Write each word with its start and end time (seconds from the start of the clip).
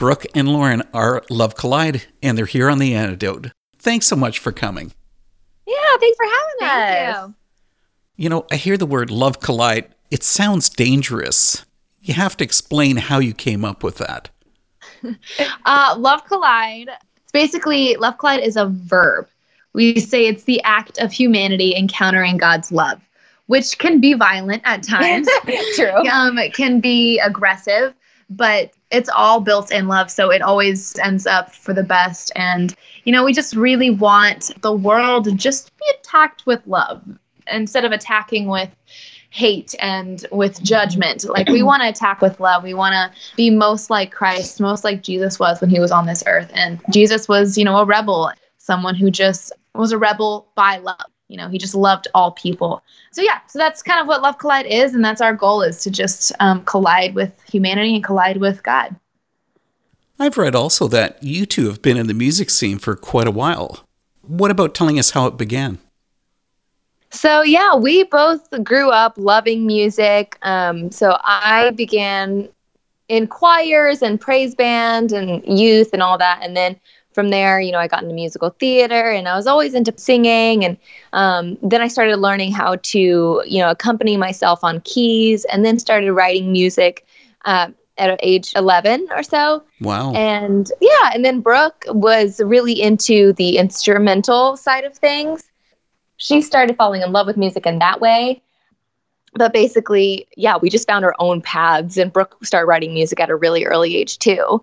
Brooke 0.00 0.24
and 0.34 0.48
Lauren 0.48 0.82
are 0.94 1.22
Love 1.28 1.56
Collide, 1.56 2.06
and 2.22 2.36
they're 2.36 2.46
here 2.46 2.70
on 2.70 2.78
the 2.78 2.94
antidote. 2.94 3.52
Thanks 3.78 4.06
so 4.06 4.16
much 4.16 4.38
for 4.38 4.50
coming. 4.50 4.94
Yeah, 5.66 5.74
thanks 6.00 6.16
for 6.16 6.24
having 6.24 6.54
Thank 6.58 7.16
us. 7.16 7.28
you. 7.28 7.34
You 8.16 8.28
know, 8.30 8.46
I 8.50 8.56
hear 8.56 8.78
the 8.78 8.86
word 8.86 9.10
Love 9.10 9.40
Collide. 9.40 9.94
It 10.10 10.22
sounds 10.22 10.70
dangerous. 10.70 11.66
You 12.00 12.14
have 12.14 12.34
to 12.38 12.44
explain 12.44 12.96
how 12.96 13.18
you 13.18 13.34
came 13.34 13.62
up 13.62 13.84
with 13.84 13.98
that. 13.98 14.30
Uh, 15.64 15.94
love 15.98 16.24
collide. 16.26 16.90
It's 17.22 17.32
basically 17.32 17.96
love 17.96 18.18
collide 18.18 18.40
is 18.40 18.56
a 18.56 18.66
verb. 18.66 19.26
We 19.72 19.98
say 19.98 20.26
it's 20.26 20.44
the 20.44 20.62
act 20.62 20.98
of 20.98 21.10
humanity 21.10 21.74
encountering 21.74 22.36
God's 22.36 22.70
love, 22.70 23.00
which 23.46 23.78
can 23.78 23.98
be 23.98 24.12
violent 24.12 24.60
at 24.66 24.82
times. 24.82 25.26
True. 25.74 26.06
um, 26.10 26.36
it 26.36 26.52
can 26.52 26.80
be 26.80 27.18
aggressive, 27.20 27.94
but 28.30 28.72
it's 28.90 29.10
all 29.10 29.40
built 29.40 29.72
in 29.72 29.88
love. 29.88 30.10
So 30.10 30.30
it 30.30 30.40
always 30.40 30.96
ends 31.00 31.26
up 31.26 31.52
for 31.52 31.74
the 31.74 31.82
best. 31.82 32.30
And, 32.36 32.74
you 33.04 33.12
know, 33.12 33.24
we 33.24 33.32
just 33.32 33.54
really 33.54 33.90
want 33.90 34.52
the 34.62 34.72
world 34.72 35.24
to 35.24 35.32
just 35.32 35.76
be 35.76 35.84
attacked 35.98 36.46
with 36.46 36.64
love 36.66 37.02
instead 37.48 37.84
of 37.84 37.92
attacking 37.92 38.46
with 38.46 38.70
hate 39.30 39.74
and 39.80 40.26
with 40.30 40.62
judgment. 40.62 41.24
Like 41.24 41.48
we 41.48 41.62
want 41.62 41.82
to 41.82 41.88
attack 41.88 42.20
with 42.20 42.40
love. 42.40 42.62
We 42.62 42.74
want 42.74 42.94
to 42.94 43.36
be 43.36 43.50
most 43.50 43.90
like 43.90 44.12
Christ, 44.12 44.60
most 44.60 44.84
like 44.84 45.02
Jesus 45.02 45.38
was 45.38 45.60
when 45.60 45.70
he 45.70 45.80
was 45.80 45.90
on 45.90 46.06
this 46.06 46.22
earth. 46.26 46.50
And 46.54 46.80
Jesus 46.90 47.28
was, 47.28 47.58
you 47.58 47.64
know, 47.64 47.78
a 47.78 47.84
rebel, 47.84 48.32
someone 48.58 48.94
who 48.94 49.10
just 49.10 49.52
was 49.74 49.92
a 49.92 49.98
rebel 49.98 50.48
by 50.54 50.78
love. 50.78 51.00
You 51.30 51.36
know, 51.36 51.48
he 51.48 51.58
just 51.58 51.76
loved 51.76 52.08
all 52.12 52.32
people. 52.32 52.82
So 53.12 53.22
yeah, 53.22 53.38
so 53.46 53.58
that's 53.58 53.82
kind 53.82 54.00
of 54.00 54.08
what 54.08 54.20
Love 54.20 54.38
Collide 54.38 54.66
is, 54.66 54.94
and 54.94 55.04
that's 55.04 55.20
our 55.20 55.32
goal 55.32 55.62
is 55.62 55.80
to 55.84 55.90
just 55.90 56.32
um, 56.40 56.64
collide 56.64 57.14
with 57.14 57.40
humanity 57.44 57.94
and 57.94 58.02
collide 58.02 58.38
with 58.38 58.62
God. 58.64 58.96
I've 60.18 60.36
read 60.36 60.56
also 60.56 60.88
that 60.88 61.22
you 61.22 61.46
two 61.46 61.66
have 61.68 61.82
been 61.82 61.96
in 61.96 62.08
the 62.08 62.14
music 62.14 62.50
scene 62.50 62.78
for 62.78 62.96
quite 62.96 63.28
a 63.28 63.30
while. 63.30 63.86
What 64.22 64.50
about 64.50 64.74
telling 64.74 64.98
us 64.98 65.12
how 65.12 65.26
it 65.26 65.36
began? 65.36 65.78
So 67.10 67.42
yeah, 67.42 67.76
we 67.76 68.02
both 68.04 68.50
grew 68.64 68.90
up 68.90 69.14
loving 69.16 69.66
music. 69.66 70.36
Um, 70.42 70.90
so 70.90 71.16
I 71.22 71.70
began 71.70 72.48
in 73.08 73.28
choirs 73.28 74.02
and 74.02 74.20
praise 74.20 74.54
band 74.54 75.12
and 75.12 75.42
youth 75.46 75.90
and 75.92 76.02
all 76.02 76.18
that, 76.18 76.40
and 76.42 76.56
then 76.56 76.78
from 77.12 77.30
there, 77.30 77.60
you 77.60 77.72
know, 77.72 77.78
I 77.78 77.88
got 77.88 78.02
into 78.02 78.14
musical 78.14 78.50
theater 78.50 79.10
and 79.10 79.28
I 79.28 79.36
was 79.36 79.46
always 79.46 79.74
into 79.74 79.92
singing. 79.96 80.64
And 80.64 80.76
um, 81.12 81.58
then 81.62 81.82
I 81.82 81.88
started 81.88 82.16
learning 82.18 82.52
how 82.52 82.76
to, 82.76 83.42
you 83.46 83.58
know, 83.58 83.70
accompany 83.70 84.16
myself 84.16 84.62
on 84.62 84.80
keys, 84.82 85.44
and 85.46 85.64
then 85.64 85.78
started 85.78 86.12
writing 86.12 86.52
music 86.52 87.06
uh, 87.44 87.68
at 87.98 88.18
age 88.22 88.52
11 88.56 89.08
or 89.10 89.22
so. 89.22 89.62
Wow. 89.80 90.12
And 90.14 90.70
yeah, 90.80 91.10
and 91.12 91.24
then 91.24 91.40
Brooke 91.40 91.84
was 91.88 92.40
really 92.40 92.80
into 92.80 93.32
the 93.34 93.58
instrumental 93.58 94.56
side 94.56 94.84
of 94.84 94.96
things. 94.96 95.44
She 96.16 96.42
started 96.42 96.76
falling 96.76 97.02
in 97.02 97.12
love 97.12 97.26
with 97.26 97.36
music 97.36 97.66
in 97.66 97.78
that 97.78 98.00
way. 98.00 98.42
But 99.34 99.52
basically, 99.52 100.26
yeah, 100.36 100.56
we 100.60 100.70
just 100.70 100.88
found 100.88 101.04
our 101.04 101.14
own 101.20 101.40
paths, 101.40 101.96
and 101.96 102.12
Brooke 102.12 102.36
started 102.44 102.66
writing 102.66 102.92
music 102.92 103.20
at 103.20 103.30
a 103.30 103.36
really 103.36 103.64
early 103.64 103.96
age 103.96 104.18
too. 104.18 104.60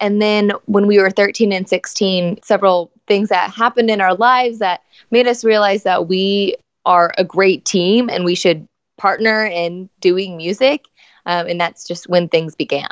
And 0.00 0.20
then 0.20 0.52
when 0.64 0.86
we 0.86 0.98
were 0.98 1.10
13 1.10 1.52
and 1.52 1.68
16, 1.68 2.40
several 2.42 2.90
things 3.06 3.28
that 3.28 3.50
happened 3.50 3.90
in 3.90 4.00
our 4.00 4.14
lives 4.14 4.58
that 4.58 4.82
made 5.10 5.26
us 5.26 5.44
realize 5.44 5.82
that 5.82 6.08
we 6.08 6.56
are 6.86 7.12
a 7.18 7.24
great 7.24 7.64
team 7.64 8.08
and 8.08 8.24
we 8.24 8.34
should 8.34 8.66
partner 8.96 9.44
in 9.44 9.88
doing 10.00 10.36
music. 10.36 10.84
Um, 11.26 11.46
and 11.46 11.60
that's 11.60 11.86
just 11.86 12.08
when 12.08 12.28
things 12.28 12.54
began. 12.54 12.88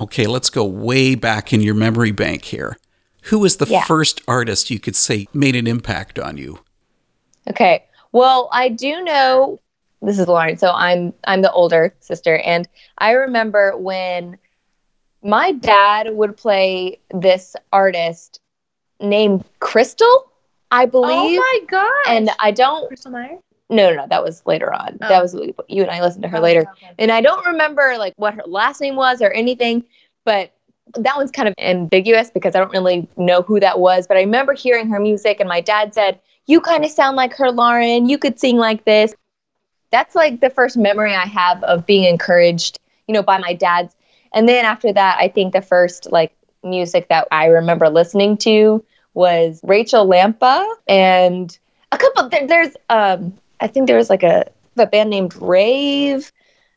Okay, 0.00 0.26
let's 0.26 0.50
go 0.50 0.64
way 0.64 1.14
back 1.14 1.52
in 1.52 1.60
your 1.60 1.74
memory 1.74 2.10
bank 2.10 2.44
here. 2.44 2.76
Who 3.26 3.38
was 3.38 3.58
the 3.58 3.66
Yeah. 3.66 3.84
first 3.84 4.20
artist 4.26 4.70
you 4.70 4.80
could 4.80 4.96
say 4.96 5.28
made 5.32 5.54
an 5.54 5.66
impact 5.66 6.18
on 6.18 6.38
you? 6.38 6.60
Okay. 7.48 7.84
Well, 8.10 8.48
I 8.52 8.68
do 8.68 9.02
know 9.04 9.60
this 10.00 10.18
is 10.18 10.26
Lauren, 10.26 10.56
so 10.56 10.72
I'm 10.72 11.12
I'm 11.24 11.42
the 11.42 11.52
older 11.52 11.94
sister, 12.00 12.38
and 12.38 12.68
I 12.98 13.12
remember 13.12 13.76
when 13.76 14.38
my 15.22 15.52
dad 15.52 16.14
would 16.14 16.36
play 16.36 16.98
this 17.12 17.56
artist 17.72 18.40
named 19.00 19.44
Crystal, 19.60 20.30
I 20.70 20.86
believe. 20.86 21.38
Oh 21.40 21.60
my 21.60 21.60
god! 21.68 21.92
and 22.08 22.30
I 22.38 22.50
don't 22.50 22.90
Krystal 22.90 23.12
Meyer. 23.12 23.38
no 23.70 23.90
no 23.90 23.96
no 23.96 24.06
that 24.08 24.22
was 24.22 24.42
later 24.46 24.72
on. 24.72 24.98
Oh. 25.00 25.08
That 25.08 25.22
was 25.22 25.34
you 25.34 25.82
and 25.82 25.90
I 25.90 26.00
listened 26.00 26.22
to 26.22 26.28
her 26.28 26.38
oh, 26.38 26.42
later. 26.42 26.64
And 26.98 27.10
I 27.10 27.20
don't 27.20 27.44
remember 27.46 27.96
like 27.98 28.14
what 28.16 28.34
her 28.34 28.42
last 28.46 28.80
name 28.80 28.96
was 28.96 29.22
or 29.22 29.30
anything, 29.30 29.84
but 30.24 30.52
that 30.94 31.16
one's 31.16 31.30
kind 31.30 31.48
of 31.48 31.54
ambiguous 31.58 32.30
because 32.30 32.54
I 32.54 32.58
don't 32.58 32.72
really 32.72 33.08
know 33.16 33.42
who 33.42 33.60
that 33.60 33.78
was. 33.78 34.06
But 34.06 34.16
I 34.16 34.20
remember 34.20 34.52
hearing 34.52 34.88
her 34.88 35.00
music, 35.00 35.40
and 35.40 35.48
my 35.48 35.60
dad 35.60 35.94
said, 35.94 36.20
You 36.46 36.60
kind 36.60 36.84
of 36.84 36.90
sound 36.90 37.16
like 37.16 37.34
her, 37.34 37.50
Lauren. 37.50 38.08
You 38.08 38.18
could 38.18 38.38
sing 38.38 38.56
like 38.56 38.84
this. 38.84 39.14
That's 39.90 40.14
like 40.14 40.40
the 40.40 40.50
first 40.50 40.76
memory 40.76 41.14
I 41.14 41.26
have 41.26 41.62
of 41.64 41.86
being 41.86 42.04
encouraged, 42.04 42.78
you 43.06 43.14
know, 43.14 43.22
by 43.22 43.38
my 43.38 43.54
dad's. 43.54 43.94
And 44.32 44.48
then 44.48 44.64
after 44.64 44.92
that, 44.92 45.18
I 45.20 45.28
think 45.28 45.52
the 45.52 45.62
first 45.62 46.10
like 46.10 46.34
music 46.62 47.08
that 47.08 47.28
I 47.30 47.46
remember 47.46 47.88
listening 47.88 48.36
to 48.38 48.84
was 49.14 49.60
Rachel 49.62 50.06
Lampa 50.06 50.66
and 50.88 51.56
a 51.90 51.98
couple. 51.98 52.28
There, 52.28 52.46
there's, 52.46 52.74
um, 52.88 53.34
I 53.60 53.66
think 53.66 53.86
there 53.86 53.96
was 53.96 54.08
like 54.10 54.22
a, 54.22 54.50
a 54.76 54.86
band 54.86 55.10
named 55.10 55.34
Rave. 55.36 56.32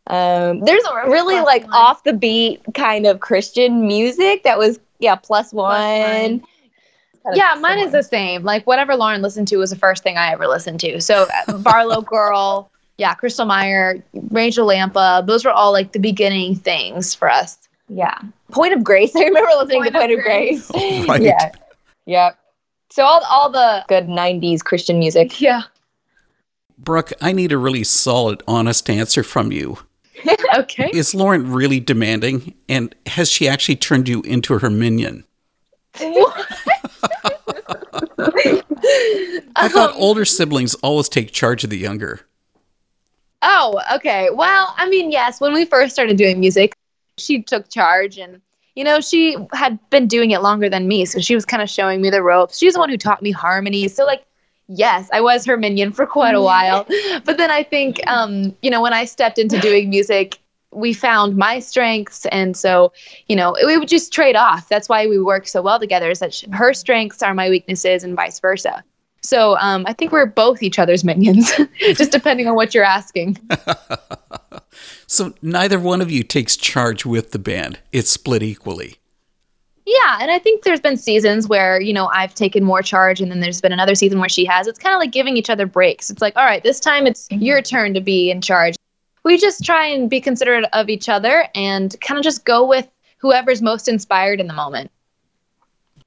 Um, 0.07 0.59
there's 0.61 0.83
a 0.83 1.09
really 1.09 1.35
Plus 1.35 1.45
like 1.45 1.63
One. 1.63 1.73
off 1.73 2.03
the 2.03 2.13
beat 2.13 2.61
kind 2.73 3.07
of 3.07 3.19
Christian 3.21 3.87
music 3.87 4.43
that 4.43 4.57
was 4.57 4.79
yeah 4.99 5.15
plus 5.15 5.51
one. 5.51 5.81
One. 5.81 6.39
Kind 6.39 6.43
of 7.25 7.37
Yeah, 7.37 7.55
mine 7.59 7.79
is 7.79 7.91
the 7.91 8.03
same. 8.03 8.43
Like 8.43 8.67
whatever 8.67 8.95
Lauren 8.95 9.21
listened 9.21 9.47
to 9.47 9.57
was 9.57 9.71
the 9.71 9.75
first 9.75 10.03
thing 10.03 10.17
I 10.17 10.31
ever 10.31 10.47
listened 10.47 10.79
to. 10.81 11.01
So 11.01 11.27
uh, 11.47 11.57
Barlow 11.57 12.01
Girl, 12.01 12.69
yeah, 12.97 13.13
Krystal 13.15 13.45
Meyer, 13.47 14.03
Rachel 14.31 14.67
Lampa, 14.67 15.23
those 15.25 15.43
were 15.45 15.51
all 15.51 15.71
like 15.71 15.91
the 15.91 15.99
beginning 15.99 16.55
things 16.55 17.13
for 17.15 17.29
us. 17.29 17.57
yeah. 17.89 18.17
Point 18.51 18.73
of 18.73 18.83
Grace. 18.83 19.15
I 19.17 19.23
remember 19.23 19.49
listening 19.57 19.81
Point 19.83 19.93
to 19.93 19.99
Point 19.99 20.11
of 20.13 20.19
Grace. 20.19 20.71
Right. 21.07 21.21
Yeah. 21.21 21.51
Yep. 22.05 22.37
So 22.91 23.03
all 23.03 23.21
all 23.29 23.49
the 23.49 23.83
good 23.87 24.07
'90s 24.07 24.63
Christian 24.63 24.99
music. 24.99 25.41
Yeah. 25.47 25.63
Brooke, 26.77 27.13
I 27.21 27.31
need 27.31 27.51
a 27.53 27.57
really 27.57 27.83
solid, 27.85 28.43
honest 28.47 28.89
answer 28.89 29.23
from 29.23 29.51
you. 29.51 29.77
Okay. 30.57 30.89
Is 30.93 31.15
Lauren 31.15 31.51
really 31.51 31.79
demanding? 31.79 32.53
And 32.67 32.93
has 33.05 33.29
she 33.31 33.47
actually 33.47 33.77
turned 33.77 34.07
you 34.09 34.21
into 34.23 34.59
her 34.59 34.69
minion? 34.69 35.23
I 39.57 39.69
thought 39.69 39.91
Um, 39.91 39.95
older 39.97 40.25
siblings 40.25 40.73
always 40.75 41.07
take 41.09 41.31
charge 41.31 41.63
of 41.63 41.69
the 41.69 41.77
younger. 41.77 42.21
Oh, 43.45 43.81
okay. 43.95 44.29
Well, 44.31 44.73
I 44.77 44.89
mean, 44.89 45.11
yes, 45.11 45.39
when 45.39 45.53
we 45.53 45.65
first 45.65 45.93
started 45.93 46.17
doing 46.17 46.39
music, 46.39 46.73
she 47.17 47.41
took 47.41 47.69
charge 47.69 48.17
and 48.17 48.41
you 48.75 48.83
know, 48.83 48.99
she 48.99 49.37
had 49.53 49.79
been 49.89 50.07
doing 50.07 50.31
it 50.31 50.41
longer 50.41 50.69
than 50.69 50.87
me, 50.87 51.05
so 51.05 51.19
she 51.19 51.35
was 51.35 51.45
kind 51.45 51.63
of 51.63 51.69
showing 51.69 52.01
me 52.01 52.09
the 52.09 52.21
ropes. 52.21 52.57
She's 52.57 52.73
the 52.73 52.79
one 52.79 52.89
who 52.89 52.97
taught 52.97 53.21
me 53.21 53.31
harmony. 53.31 53.87
So 53.87 54.05
like, 54.05 54.25
yes, 54.67 55.09
I 55.13 55.21
was 55.21 55.45
her 55.45 55.57
minion 55.57 55.93
for 55.93 56.05
quite 56.05 56.35
a 56.35 56.41
while. 56.41 56.85
but 57.25 57.37
then 57.37 57.51
I 57.51 57.63
think 57.63 58.01
um, 58.07 58.55
you 58.61 58.69
know, 58.69 58.81
when 58.81 58.93
I 58.93 59.05
stepped 59.05 59.37
into 59.39 59.59
doing 59.59 59.89
music, 59.89 60.39
we 60.71 60.93
found 60.93 61.37
my 61.37 61.59
strengths 61.59 62.25
and 62.27 62.57
so, 62.57 62.91
you 63.27 63.35
know, 63.35 63.55
we 63.65 63.77
would 63.77 63.87
just 63.87 64.11
trade 64.11 64.35
off. 64.35 64.67
That's 64.67 64.89
why 64.89 65.07
we 65.07 65.19
work 65.21 65.47
so 65.47 65.61
well 65.61 65.79
together 65.79 66.09
is 66.09 66.19
that 66.19 66.33
sh- 66.33 66.45
her 66.51 66.73
strengths 66.73 67.23
are 67.23 67.33
my 67.33 67.49
weaknesses 67.49 68.03
and 68.03 68.15
vice 68.15 68.39
versa. 68.39 68.83
So 69.25 69.57
um, 69.57 69.83
I 69.87 69.93
think 69.93 70.11
we're 70.11 70.25
both 70.25 70.63
each 70.63 70.79
other's 70.79 71.03
minions, 71.03 71.51
just 71.79 72.11
depending 72.11 72.47
on 72.47 72.55
what 72.55 72.73
you're 72.73 72.83
asking. 72.83 73.37
So 75.07 75.33
neither 75.41 75.79
one 75.79 76.01
of 76.01 76.11
you 76.11 76.23
takes 76.23 76.55
charge 76.55 77.05
with 77.05 77.31
the 77.31 77.39
band. 77.39 77.79
It's 77.91 78.09
split 78.09 78.43
equally. 78.43 78.95
Yeah, 79.85 80.17
and 80.19 80.31
I 80.31 80.39
think 80.39 80.63
there's 80.63 80.79
been 80.79 80.97
seasons 80.97 81.47
where, 81.47 81.79
you 81.79 81.93
know, 81.93 82.07
I've 82.07 82.33
taken 82.33 82.63
more 82.63 82.81
charge 82.81 83.21
and 83.21 83.31
then 83.31 83.39
there's 83.39 83.61
been 83.61 83.71
another 83.71 83.93
season 83.93 84.19
where 84.19 84.29
she 84.29 84.43
has. 84.45 84.65
It's 84.65 84.79
kind 84.79 84.95
of 84.95 84.99
like 84.99 85.11
giving 85.11 85.37
each 85.37 85.49
other 85.49 85.67
breaks. 85.67 86.09
It's 86.09 86.21
like, 86.21 86.35
all 86.35 86.43
right, 86.43 86.63
this 86.63 86.79
time 86.79 87.05
it's 87.05 87.27
your 87.29 87.61
turn 87.61 87.93
to 87.93 88.01
be 88.01 88.31
in 88.31 88.41
charge. 88.41 88.75
We 89.23 89.37
just 89.37 89.63
try 89.63 89.85
and 89.85 90.09
be 90.09 90.21
considerate 90.21 90.65
of 90.73 90.89
each 90.89 91.07
other 91.07 91.47
and 91.53 91.95
kind 92.01 92.17
of 92.17 92.23
just 92.23 92.45
go 92.45 92.67
with 92.67 92.87
whoever's 93.19 93.61
most 93.61 93.87
inspired 93.87 94.39
in 94.39 94.47
the 94.47 94.53
moment. 94.53 94.89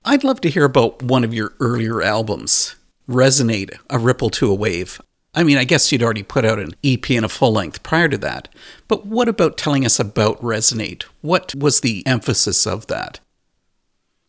I'd 0.04 0.24
love 0.24 0.40
to 0.40 0.50
hear 0.50 0.64
about 0.64 1.02
one 1.02 1.22
of 1.22 1.32
your 1.32 1.52
earlier 1.60 2.02
albums, 2.02 2.74
Resonate, 3.08 3.78
A 3.88 3.98
Ripple 3.98 4.30
to 4.30 4.50
a 4.50 4.54
Wave. 4.54 5.00
I 5.34 5.42
mean, 5.42 5.56
I 5.56 5.64
guess 5.64 5.90
you'd 5.90 6.02
already 6.02 6.22
put 6.22 6.44
out 6.44 6.58
an 6.58 6.74
EP 6.84 7.10
and 7.10 7.24
a 7.24 7.28
full 7.28 7.52
length 7.52 7.82
prior 7.82 8.08
to 8.08 8.18
that. 8.18 8.48
But 8.86 9.06
what 9.06 9.28
about 9.28 9.56
telling 9.56 9.86
us 9.86 9.98
about 9.98 10.40
Resonate? 10.40 11.04
What 11.20 11.54
was 11.54 11.80
the 11.80 12.06
emphasis 12.06 12.66
of 12.66 12.86
that? 12.88 13.20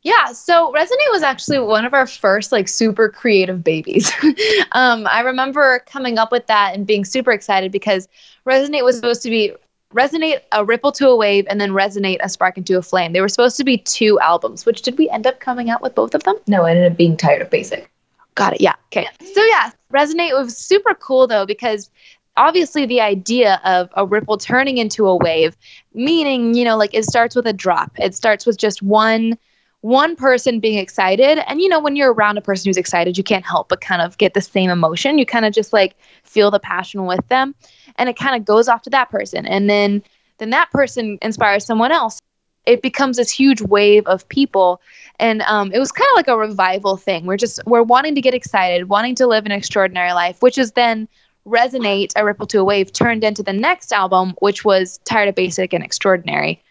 Yeah, 0.02 0.32
so 0.32 0.72
Resonate 0.74 1.12
was 1.12 1.24
actually 1.24 1.60
one 1.60 1.84
of 1.84 1.94
our 1.94 2.08
first 2.08 2.54
like 2.54 2.70
super 2.70 3.10
creative 3.10 3.64
babies. 3.64 4.12
um, 4.72 5.08
I 5.12 5.22
remember 5.22 5.84
coming 5.86 6.18
up 6.18 6.32
with 6.32 6.48
that 6.48 6.74
and 6.74 6.88
being 6.88 7.04
super 7.04 7.32
excited 7.32 7.72
because 7.72 8.08
Resonate 8.46 8.86
was 8.86 8.96
supposed 8.96 9.24
to 9.24 9.30
be 9.30 9.54
Resonate 9.94 10.42
a 10.52 10.64
ripple 10.64 10.92
to 10.94 11.10
a 11.10 11.16
wave 11.16 11.48
and 11.50 11.60
then 11.60 11.72
resonate 11.72 12.20
a 12.22 12.30
spark 12.30 12.58
into 12.58 12.78
a 12.78 12.82
flame. 12.82 13.12
They 13.12 13.22
were 13.22 13.28
supposed 13.28 13.58
to 13.58 13.64
be 13.64 13.80
two 13.80 14.20
albums, 14.20 14.64
which 14.64 14.84
did 14.84 15.00
we 15.00 15.10
end 15.10 15.26
up 15.26 15.40
coming 15.40 15.72
out 15.72 15.82
with 15.82 15.96
both 15.96 16.14
of 16.14 16.24
them? 16.24 16.36
No, 16.48 16.64
I 16.64 16.72
ended 16.72 16.92
up 16.92 16.98
being 16.98 17.18
tired 17.18 17.42
of 17.42 17.50
basic. 17.50 17.90
Got 18.36 18.54
it. 18.54 18.62
Yeah. 18.62 18.76
Okay. 18.88 19.08
So 19.34 19.44
yeah, 19.46 19.72
resonate 19.94 20.38
was 20.38 20.58
super 20.58 20.94
cool 20.96 21.28
though 21.28 21.46
because 21.46 21.90
obviously 22.38 22.86
the 22.86 23.02
idea 23.02 23.60
of 23.66 23.90
a 23.96 24.06
ripple 24.06 24.38
turning 24.38 24.78
into 24.78 25.08
a 25.08 25.16
wave, 25.16 25.58
meaning 25.94 26.54
you 26.54 26.64
know 26.64 26.78
like 26.78 26.94
it 26.94 27.06
starts 27.06 27.36
with 27.36 27.48
a 27.48 27.54
drop. 27.54 27.92
It 28.00 28.16
starts 28.16 28.46
with 28.46 28.58
just 28.58 28.82
one 28.82 29.38
one 29.82 30.16
person 30.16 30.60
being 30.60 30.78
excited 30.78 31.40
and 31.48 31.62
you 31.62 31.70
know 31.70 31.80
when 31.80 31.96
you're 31.96 32.12
around 32.14 32.38
a 32.38 32.42
person 32.42 32.68
who's 32.68 32.76
excited 32.76 33.18
you 33.18 33.24
can't 33.24 33.46
help 33.46 33.70
but 33.70 33.80
kind 33.80 34.02
of 34.02 34.18
get 34.18 34.34
the 34.34 34.42
same 34.42 34.70
emotion 34.70 35.18
you 35.18 35.26
kind 35.26 35.46
of 35.46 35.54
just 35.54 35.72
like 35.72 35.96
feel 36.24 36.52
the 36.52 36.60
passion 36.60 37.06
with 37.06 37.26
them 37.30 37.56
and 37.96 38.10
it 38.10 38.18
kind 38.18 38.36
of 38.36 38.44
goes 38.44 38.68
off 38.68 38.82
to 38.82 38.90
that 38.90 39.10
person 39.10 39.46
and 39.46 39.70
then 39.70 40.04
then 40.40 40.50
that 40.50 40.70
person 40.72 41.18
inspires 41.22 41.66
someone 41.66 41.94
else 41.94 42.20
it 42.70 42.84
becomes 42.84 43.18
this 43.18 43.32
huge 43.32 43.62
wave 43.62 44.06
of 44.06 44.30
people. 44.30 44.80
And 45.20 45.42
um, 45.42 45.72
it 45.74 45.80
was 45.80 45.92
kind 45.92 46.08
of 46.12 46.16
like 46.16 46.28
a 46.28 46.38
revival 46.38 46.98
thing. 46.98 47.26
We're 47.26 47.36
just 47.36 47.60
we're 47.66 47.82
wanting 47.82 48.14
to 48.16 48.22
get 48.22 48.36
excited 48.36 48.90
wanting 48.90 49.16
to 49.16 49.28
live 49.28 49.46
an 49.46 49.52
extraordinary 49.52 50.14
life 50.14 50.42
which 50.42 50.58
is 50.58 50.74
then 50.74 51.08
resonate 51.48 52.14
a 52.16 52.24
ripple 52.24 52.46
to 52.46 52.60
a 52.60 52.64
wave 52.64 52.94
turned 52.94 53.24
into 53.24 53.42
the 53.42 53.54
next 53.54 53.92
album 53.92 54.36
which 54.40 54.64
was 54.64 55.00
tired 55.04 55.28
of 55.28 55.36
basic 55.36 55.74
and 55.74 55.84
extraordinary. 55.84 56.62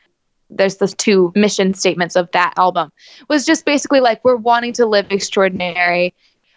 There's 0.50 0.76
the 0.76 0.86
two 0.86 1.32
mission 1.34 1.74
statements 1.74 2.14
of 2.16 2.30
that 2.30 2.54
album. 2.56 2.92
Was 3.28 3.44
just 3.44 3.64
basically 3.64 4.00
like 4.00 4.24
we're 4.24 4.36
wanting 4.36 4.72
to 4.74 4.86
live 4.86 5.10
extraordinary. 5.10 6.14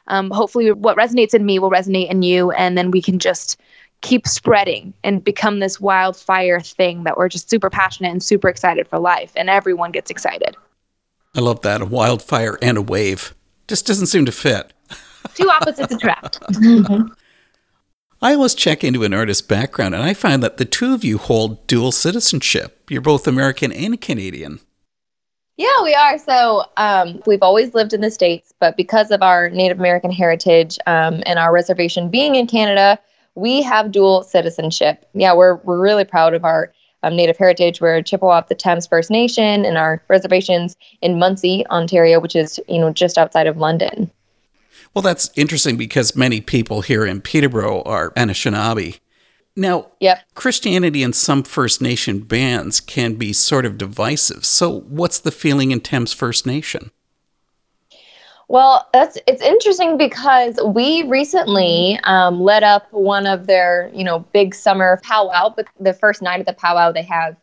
Um, 0.07 0.29
hopefully 0.29 0.71
what 0.71 0.97
resonates 0.97 1.33
in 1.33 1.45
me 1.45 1.57
will 1.57 1.71
resonate 1.71 2.11
in 2.11 2.21
you 2.21 2.51
and 2.51 2.77
then 2.77 2.91
we 2.91 3.01
can 3.01 3.17
just 3.17 3.59
keep 4.01 4.27
spreading 4.27 4.93
and 5.03 5.23
become 5.23 5.59
this 5.59 5.79
wildfire 5.79 6.59
thing 6.59 7.03
that 7.03 7.17
we're 7.17 7.29
just 7.29 7.49
super 7.49 7.69
passionate 7.69 8.11
and 8.11 8.23
super 8.23 8.49
excited 8.49 8.87
for 8.87 8.99
life 8.99 9.31
and 9.35 9.49
everyone 9.49 9.91
gets 9.91 10.09
excited 10.11 10.55
I 11.33 11.39
love 11.39 11.61
that. 11.61 11.81
A 11.81 11.85
wildfire 11.85 12.57
and 12.61 12.77
a 12.77 12.81
wave. 12.81 13.33
Just 13.67 13.87
doesn't 13.87 14.07
seem 14.07 14.25
to 14.25 14.31
fit. 14.31 14.73
two 15.33 15.49
opposites 15.49 15.93
attract 15.93 16.39
I 18.23 18.33
always 18.33 18.53
check 18.53 18.83
into 18.83 19.03
an 19.03 19.13
artist's 19.13 19.41
background 19.41 19.95
and 19.95 20.03
I 20.03 20.13
find 20.13 20.43
that 20.43 20.57
the 20.57 20.65
two 20.65 20.93
of 20.93 21.03
you 21.03 21.17
hold 21.17 21.65
dual 21.67 21.91
citizenship. 21.91 22.83
You're 22.89 23.01
both 23.01 23.27
American 23.27 23.71
and 23.71 23.99
Canadian. 23.99 24.59
Yeah, 25.57 25.83
we 25.83 25.93
are. 25.93 26.17
So 26.17 26.65
um, 26.77 27.21
we've 27.25 27.41
always 27.41 27.73
lived 27.73 27.93
in 27.93 28.01
the 28.01 28.11
States, 28.11 28.53
but 28.59 28.77
because 28.77 29.09
of 29.11 29.21
our 29.21 29.49
Native 29.49 29.79
American 29.79 30.11
heritage 30.11 30.77
um, 30.85 31.23
and 31.25 31.39
our 31.39 31.53
reservation 31.53 32.09
being 32.09 32.35
in 32.35 32.45
Canada, 32.47 32.99
we 33.35 33.61
have 33.61 33.91
dual 33.91 34.23
citizenship. 34.23 35.05
Yeah, 35.13 35.33
we're, 35.33 35.55
we're 35.57 35.79
really 35.79 36.03
proud 36.05 36.33
of 36.33 36.43
our 36.43 36.71
um, 37.03 37.15
Native 37.15 37.37
heritage. 37.37 37.81
We're 37.81 38.01
Chippewa 38.01 38.39
of 38.39 38.47
the 38.47 38.55
Thames 38.55 38.87
First 38.87 39.09
Nation 39.09 39.65
and 39.65 39.77
our 39.77 40.03
reservations 40.07 40.75
in 41.01 41.17
Muncey, 41.17 41.65
Ontario, 41.67 42.19
which 42.19 42.35
is, 42.35 42.59
you 42.67 42.79
know, 42.79 42.91
just 42.91 43.17
outside 43.17 43.47
of 43.47 43.57
London. 43.57 44.11
Well, 44.93 45.01
that's 45.01 45.31
interesting 45.35 45.77
because 45.77 46.15
many 46.15 46.41
people 46.41 46.81
here 46.81 47.05
in 47.05 47.21
Peterborough 47.21 47.81
are 47.83 48.11
Anishinaabe. 48.11 48.99
Now, 49.55 49.91
Yep. 49.99 50.19
Christianity 50.35 51.03
in 51.03 51.13
some 51.13 51.43
First 51.43 51.81
Nation 51.81 52.19
bands 52.19 52.79
can 52.79 53.15
be 53.15 53.33
sort 53.33 53.65
of 53.65 53.77
divisive. 53.77 54.45
So, 54.45 54.81
what's 54.81 55.19
the 55.19 55.31
feeling 55.31 55.71
in 55.71 55.81
Thames 55.81 56.13
First 56.13 56.45
Nation? 56.45 56.91
Well, 58.51 58.85
that's 58.91 59.17
it's 59.27 59.41
interesting 59.41 59.97
because 59.97 60.59
we 60.61 61.03
recently 61.03 61.97
um, 62.03 62.41
led 62.41 62.63
up 62.63 62.91
one 62.91 63.25
of 63.25 63.47
their 63.47 63.89
you 63.93 64.03
know 64.03 64.19
big 64.33 64.53
summer 64.53 64.99
powwow. 65.03 65.53
But 65.55 65.67
the 65.79 65.93
first 65.93 66.21
night 66.21 66.41
of 66.41 66.45
the 66.45 66.51
powwow, 66.51 66.91
they 66.91 67.03
have 67.03 67.37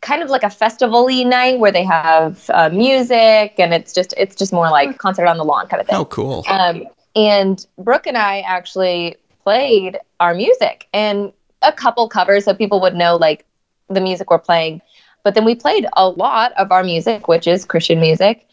kind 0.00 0.22
of 0.22 0.30
like 0.30 0.42
a 0.42 0.48
festival-y 0.48 1.24
night 1.24 1.58
where 1.58 1.70
they 1.70 1.84
have 1.84 2.48
uh, 2.54 2.70
music 2.70 3.52
and 3.58 3.74
it's 3.74 3.92
just 3.92 4.14
it's 4.16 4.34
just 4.34 4.50
more 4.50 4.70
like 4.70 4.96
concert 4.96 5.26
on 5.26 5.36
the 5.36 5.44
lawn 5.44 5.68
kind 5.68 5.82
of 5.82 5.88
thing. 5.88 5.96
Oh, 5.96 6.06
cool. 6.06 6.42
Um, 6.48 6.86
and 7.14 7.66
Brooke 7.76 8.06
and 8.06 8.16
I 8.16 8.40
actually 8.40 9.16
played 9.44 9.98
our 10.20 10.32
music 10.32 10.88
and 10.94 11.34
a 11.60 11.72
couple 11.72 12.08
covers 12.08 12.46
so 12.46 12.54
people 12.54 12.80
would 12.80 12.94
know 12.94 13.16
like 13.16 13.44
the 13.90 14.00
music 14.00 14.30
we're 14.30 14.38
playing. 14.38 14.80
But 15.22 15.34
then 15.34 15.44
we 15.44 15.54
played 15.54 15.86
a 15.98 16.08
lot 16.08 16.52
of 16.52 16.72
our 16.72 16.82
music, 16.82 17.28
which 17.28 17.46
is 17.46 17.66
Christian 17.66 18.00
music. 18.00 18.46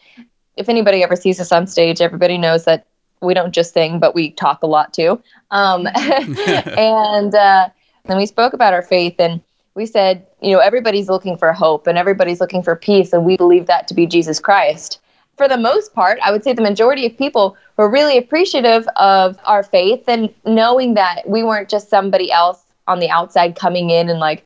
If 0.56 0.68
anybody 0.68 1.02
ever 1.02 1.16
sees 1.16 1.40
us 1.40 1.52
on 1.52 1.66
stage, 1.66 2.00
everybody 2.00 2.38
knows 2.38 2.64
that 2.64 2.86
we 3.20 3.34
don't 3.34 3.52
just 3.52 3.72
sing, 3.72 3.98
but 3.98 4.14
we 4.14 4.30
talk 4.30 4.62
a 4.62 4.66
lot 4.66 4.92
too. 4.92 5.20
Um, 5.50 5.86
and 5.96 7.34
uh, 7.34 7.68
then 8.04 8.16
we 8.16 8.26
spoke 8.26 8.52
about 8.52 8.72
our 8.72 8.82
faith 8.82 9.16
and 9.18 9.40
we 9.74 9.86
said, 9.86 10.26
you 10.40 10.52
know, 10.52 10.60
everybody's 10.60 11.08
looking 11.08 11.36
for 11.36 11.52
hope 11.52 11.86
and 11.86 11.98
everybody's 11.98 12.40
looking 12.40 12.62
for 12.62 12.76
peace, 12.76 13.12
and 13.12 13.24
we 13.24 13.36
believe 13.36 13.66
that 13.66 13.88
to 13.88 13.94
be 13.94 14.06
Jesus 14.06 14.38
Christ. 14.38 15.00
For 15.36 15.48
the 15.48 15.58
most 15.58 15.92
part, 15.94 16.18
I 16.22 16.30
would 16.30 16.44
say 16.44 16.52
the 16.52 16.62
majority 16.62 17.06
of 17.06 17.18
people 17.18 17.56
were 17.76 17.90
really 17.90 18.16
appreciative 18.16 18.86
of 18.96 19.36
our 19.44 19.64
faith 19.64 20.04
and 20.06 20.32
knowing 20.46 20.94
that 20.94 21.28
we 21.28 21.42
weren't 21.42 21.68
just 21.68 21.90
somebody 21.90 22.30
else 22.30 22.62
on 22.86 23.00
the 23.00 23.10
outside 23.10 23.56
coming 23.56 23.90
in 23.90 24.08
and 24.08 24.20
like 24.20 24.44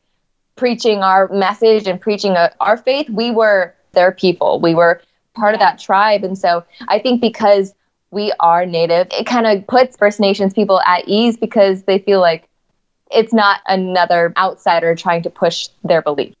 preaching 0.55 0.99
our 1.03 1.27
message 1.27 1.87
and 1.87 2.01
preaching 2.01 2.31
a, 2.31 2.51
our 2.59 2.75
faith. 2.75 3.07
We 3.07 3.29
were 3.29 3.75
their 3.91 4.11
people. 4.11 4.59
We 4.59 4.73
were 4.73 5.01
part 5.39 5.53
of 5.53 5.59
that 5.59 5.79
tribe. 5.79 6.23
And 6.23 6.37
so 6.37 6.63
I 6.87 6.99
think 6.99 7.21
because 7.21 7.73
we 8.11 8.31
are 8.39 8.65
native, 8.65 9.07
it 9.11 9.25
kind 9.25 9.47
of 9.47 9.65
puts 9.67 9.95
First 9.97 10.19
Nations 10.19 10.53
people 10.53 10.81
at 10.81 11.07
ease 11.07 11.37
because 11.37 11.83
they 11.83 11.99
feel 11.99 12.19
like 12.19 12.47
it's 13.11 13.33
not 13.33 13.61
another 13.67 14.33
outsider 14.37 14.95
trying 14.95 15.23
to 15.23 15.29
push 15.29 15.69
their 15.83 16.01
belief. 16.01 16.33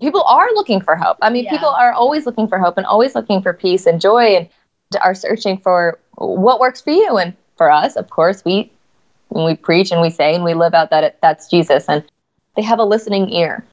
People 0.00 0.22
are 0.22 0.48
looking 0.54 0.80
for 0.80 0.96
hope. 0.96 1.18
I 1.22 1.30
mean, 1.30 1.44
Yeah. 1.44 1.50
people 1.50 1.68
are 1.68 1.92
always 1.92 2.24
looking 2.26 2.48
for 2.48 2.58
hope 2.58 2.76
and 2.78 2.86
always 2.86 3.14
looking 3.14 3.42
for 3.42 3.52
peace 3.52 3.86
and 3.86 4.00
joy 4.00 4.36
and 4.36 4.48
are 5.02 5.14
searching 5.14 5.58
for 5.58 5.98
what 6.16 6.58
works 6.58 6.80
for 6.80 6.90
you. 6.90 7.18
And 7.18 7.34
for 7.56 7.70
us, 7.70 7.96
of 7.96 8.10
course, 8.10 8.44
we 8.44 8.72
we 9.30 9.54
preach 9.54 9.92
and 9.92 10.00
we 10.00 10.10
say 10.10 10.34
and 10.34 10.42
we 10.42 10.54
live 10.54 10.74
out 10.74 10.90
that 10.90 11.04
it, 11.04 11.18
that's 11.22 11.48
Jesus 11.48 11.88
and 11.88 12.02
they 12.56 12.62
have 12.62 12.80
a 12.80 12.84
listening 12.84 13.30
ear. 13.30 13.64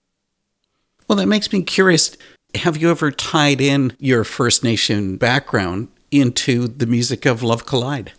Well, 1.08 1.18
that 1.18 1.26
makes 1.28 1.52
me 1.52 1.64
curious. 1.64 2.16
Have 2.58 2.78
you 2.78 2.92
ever 2.92 3.12
tied 3.12 3.62
in 3.62 3.96
your 4.00 4.24
First 4.24 4.64
Nation 4.64 5.18
background 5.18 5.88
into 6.12 6.68
the 6.68 6.86
music 6.86 7.26
of 7.26 7.44
Love 7.44 7.66
Collide? 7.66 8.14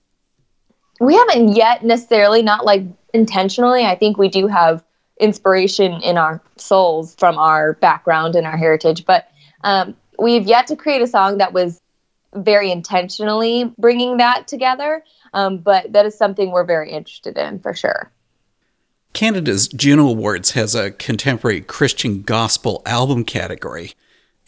we 1.01 1.15
haven't 1.15 1.55
yet 1.55 1.85
necessarily 1.85 2.43
not 2.43 2.65
like 2.65 2.83
intentionally 3.15 3.85
i 3.85 3.95
think 3.95 4.19
we 4.19 4.29
do 4.29 4.47
have 4.47 4.83
inspiration 5.21 6.01
in 6.03 6.17
our 6.17 6.41
souls 6.57 7.15
from 7.17 7.39
our 7.39 7.75
background 7.75 8.35
and 8.35 8.47
our 8.47 8.57
heritage 8.57 9.05
but 9.05 9.29
um, 9.65 9.97
we've 10.19 10.47
yet 10.47 10.67
to 10.67 10.77
create 10.77 11.03
a 11.03 11.07
song 11.07 11.39
that 11.39 11.53
was 11.53 11.81
very 12.35 12.71
intentionally 12.71 13.73
bringing 13.79 14.19
that 14.19 14.47
together 14.47 15.03
um, 15.35 15.59
but 15.59 15.93
that 15.93 16.07
is 16.07 16.17
something 16.17 16.51
we're 16.51 16.65
very 16.65 16.91
interested 16.91 17.37
in 17.37 17.59
for 17.59 17.75
sure 17.75 18.11
Canada's 19.15 19.69
Juno 19.69 20.07
Awards 20.09 20.53
has 20.53 20.75
a 20.75 20.91
contemporary 20.91 21.63
Christian 21.63 22.21
gospel 22.21 22.83
album 22.85 23.25
category. 23.25 23.95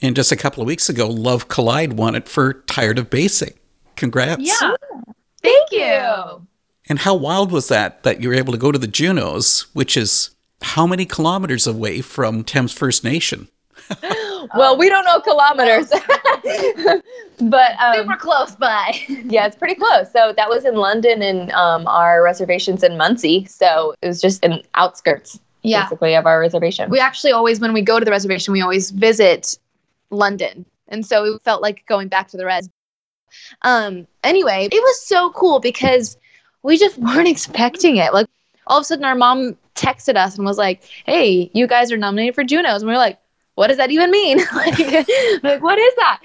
And 0.02 0.16
just 0.16 0.32
a 0.32 0.36
couple 0.36 0.62
of 0.62 0.66
weeks 0.66 0.88
ago, 0.88 1.06
Love 1.08 1.48
Collide 1.48 1.94
won 1.94 2.14
it 2.14 2.28
for 2.28 2.54
Tired 2.54 2.98
of 2.98 3.10
Basic. 3.10 3.56
Congrats. 3.96 4.42
yeah. 4.42 4.74
Thank 5.42 5.72
you. 5.72 6.46
And 6.88 6.98
how 6.98 7.14
wild 7.14 7.52
was 7.52 7.68
that 7.68 8.02
that 8.02 8.20
you 8.20 8.28
were 8.28 8.34
able 8.34 8.52
to 8.52 8.58
go 8.58 8.72
to 8.72 8.78
the 8.78 8.86
Junos, 8.86 9.66
which 9.74 9.96
is 9.96 10.30
how 10.62 10.86
many 10.86 11.06
kilometers 11.06 11.66
away 11.66 12.00
from 12.00 12.44
Thames 12.44 12.72
First 12.72 13.04
Nation? 13.04 13.48
well 14.56 14.76
we 14.76 14.88
don't 14.88 15.04
know 15.04 15.20
kilometers. 15.20 15.92
But 17.42 17.72
um, 17.80 17.94
super 17.94 18.16
close 18.16 18.54
by. 18.54 19.00
Yeah 19.08 19.46
it's 19.46 19.56
pretty 19.56 19.74
close. 19.74 20.12
So 20.12 20.34
that 20.36 20.50
was 20.50 20.64
in 20.66 20.74
london 20.74 21.22
and 21.22 21.50
um, 21.52 21.86
our 21.86 22.22
reservations 22.22 22.82
in 22.82 22.98
Muncey. 22.98 23.46
So 23.46 23.94
it 24.02 24.08
was 24.08 24.20
just 24.20 24.44
in 24.44 24.62
outskirts 24.74 25.40
yeah. 25.62 25.84
basically 25.84 26.14
of 26.14 26.26
our 26.26 26.38
reservation. 26.38 26.90
We 26.90 27.00
actually 27.00 27.32
always 27.32 27.58
when 27.60 27.72
we 27.72 27.80
go 27.80 27.98
to 27.98 28.04
the 28.04 28.10
reservation 28.10 28.52
we 28.52 28.60
always 28.60 28.90
visit 28.90 29.58
london. 30.10 30.64
And 30.88 31.06
so 31.06 31.24
it 31.24 31.42
felt 31.42 31.62
like 31.62 31.86
going 31.86 32.08
back 32.08 32.28
to 32.28 32.36
the 32.36 32.46
res. 32.46 32.68
Um 33.62 34.06
anyway 34.24 34.68
it 34.70 34.82
was 34.82 35.06
so 35.06 35.30
cool 35.30 35.60
because 35.60 36.16
we 36.62 36.76
just 36.76 36.98
weren't 36.98 37.28
expecting 37.28 37.96
it. 37.96 38.12
Like 38.12 38.26
all 38.66 38.78
of 38.78 38.82
a 38.82 38.84
sudden 38.84 39.04
our 39.04 39.14
mom 39.14 39.56
texted 39.74 40.16
us 40.16 40.36
and 40.36 40.44
was 40.44 40.58
like 40.58 40.82
hey 41.06 41.50
you 41.54 41.66
guys 41.66 41.92
are 41.92 41.96
nominated 41.96 42.34
for 42.34 42.44
junos. 42.44 42.82
And 42.82 42.88
we 42.88 42.94
were 42.94 42.98
like 42.98 43.18
what 43.54 43.66
does 43.66 43.76
that 43.76 43.90
even 43.90 44.10
mean? 44.10 44.38
Like, 44.54 44.78
like 45.42 45.62
what 45.62 45.78
is 45.78 45.94
that? 45.96 46.20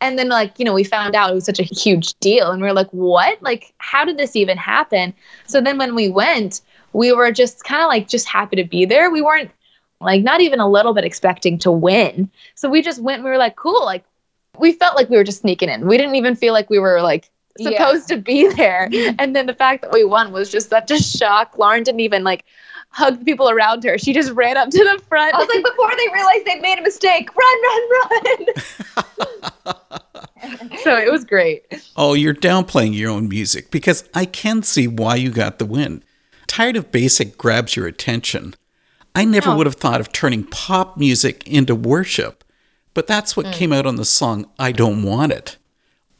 And 0.00 0.18
then 0.18 0.28
like 0.28 0.58
you 0.58 0.64
know 0.64 0.74
we 0.74 0.84
found 0.84 1.14
out 1.14 1.30
it 1.30 1.34
was 1.34 1.46
such 1.46 1.60
a 1.60 1.64
huge 1.64 2.14
deal 2.20 2.50
and 2.50 2.60
we 2.60 2.68
were 2.68 2.74
like 2.74 2.90
what? 2.90 3.42
Like 3.42 3.74
how 3.78 4.04
did 4.04 4.18
this 4.18 4.36
even 4.36 4.56
happen? 4.58 5.14
So 5.46 5.60
then 5.60 5.78
when 5.78 5.94
we 5.94 6.08
went 6.08 6.60
we 6.94 7.12
were 7.12 7.30
just 7.30 7.64
kind 7.64 7.82
of 7.82 7.88
like 7.88 8.08
just 8.08 8.26
happy 8.26 8.56
to 8.56 8.64
be 8.64 8.86
there. 8.86 9.10
We 9.10 9.20
weren't 9.20 9.50
like 10.04 10.22
not 10.22 10.40
even 10.40 10.60
a 10.60 10.68
little 10.68 10.94
bit 10.94 11.04
expecting 11.04 11.58
to 11.60 11.70
win. 11.70 12.30
So 12.54 12.68
we 12.68 12.82
just 12.82 13.02
went, 13.02 13.24
we 13.24 13.30
were 13.30 13.38
like, 13.38 13.56
cool. 13.56 13.84
Like 13.84 14.04
we 14.58 14.72
felt 14.72 14.94
like 14.96 15.08
we 15.10 15.16
were 15.16 15.24
just 15.24 15.40
sneaking 15.40 15.68
in. 15.68 15.86
We 15.86 15.96
didn't 15.96 16.14
even 16.14 16.34
feel 16.36 16.52
like 16.52 16.70
we 16.70 16.78
were 16.78 17.02
like 17.02 17.30
Yeah. 17.58 17.70
supposed 17.70 18.08
to 18.08 18.16
be 18.16 18.48
there. 18.54 18.88
And 19.18 19.34
then 19.34 19.46
the 19.46 19.54
fact 19.54 19.82
that 19.82 19.92
we 19.92 20.04
won 20.04 20.32
was 20.32 20.50
just 20.50 20.70
such 20.70 20.90
a 20.90 20.98
shock. 20.98 21.58
Lauren 21.58 21.82
didn't 21.82 22.00
even 22.00 22.24
like 22.24 22.44
hug 22.90 23.18
the 23.18 23.24
people 23.24 23.50
around 23.50 23.82
her. 23.84 23.98
She 23.98 24.12
just 24.12 24.30
ran 24.32 24.56
up 24.56 24.70
to 24.70 24.78
the 24.78 25.02
front. 25.08 25.34
I 25.34 25.38
was 25.38 25.48
like, 25.48 25.64
before 25.64 25.90
they 25.96 26.08
realized 26.12 26.44
they'd 26.44 26.62
made 26.62 26.78
a 26.78 26.82
mistake, 26.82 27.28
run, 27.34 27.62
run, 27.62 27.82
run. 28.00 28.46
so 30.82 30.96
it 30.96 31.10
was 31.10 31.24
great. 31.24 31.64
Oh, 31.96 32.14
you're 32.14 32.34
downplaying 32.34 32.94
your 32.96 33.10
own 33.10 33.28
music 33.28 33.70
because 33.70 34.08
I 34.14 34.24
can 34.26 34.62
see 34.62 34.86
why 34.86 35.16
you 35.16 35.30
got 35.30 35.58
the 35.58 35.64
win. 35.66 36.02
Tired 36.46 36.76
of 36.76 36.92
basic 36.92 37.36
grabs 37.38 37.74
your 37.74 37.86
attention. 37.86 38.54
I 39.14 39.24
never 39.24 39.50
No. 39.50 39.56
would 39.56 39.66
have 39.66 39.76
thought 39.76 40.00
of 40.00 40.12
turning 40.12 40.44
pop 40.44 40.96
music 40.96 41.46
into 41.46 41.74
worship, 41.74 42.42
but 42.94 43.06
that's 43.06 43.36
what 43.36 43.46
mm. 43.46 43.52
came 43.52 43.72
out 43.72 43.86
on 43.86 43.96
the 43.96 44.04
song 44.04 44.50
I 44.58 44.72
Don't 44.72 45.02
Want 45.02 45.32
It. 45.32 45.56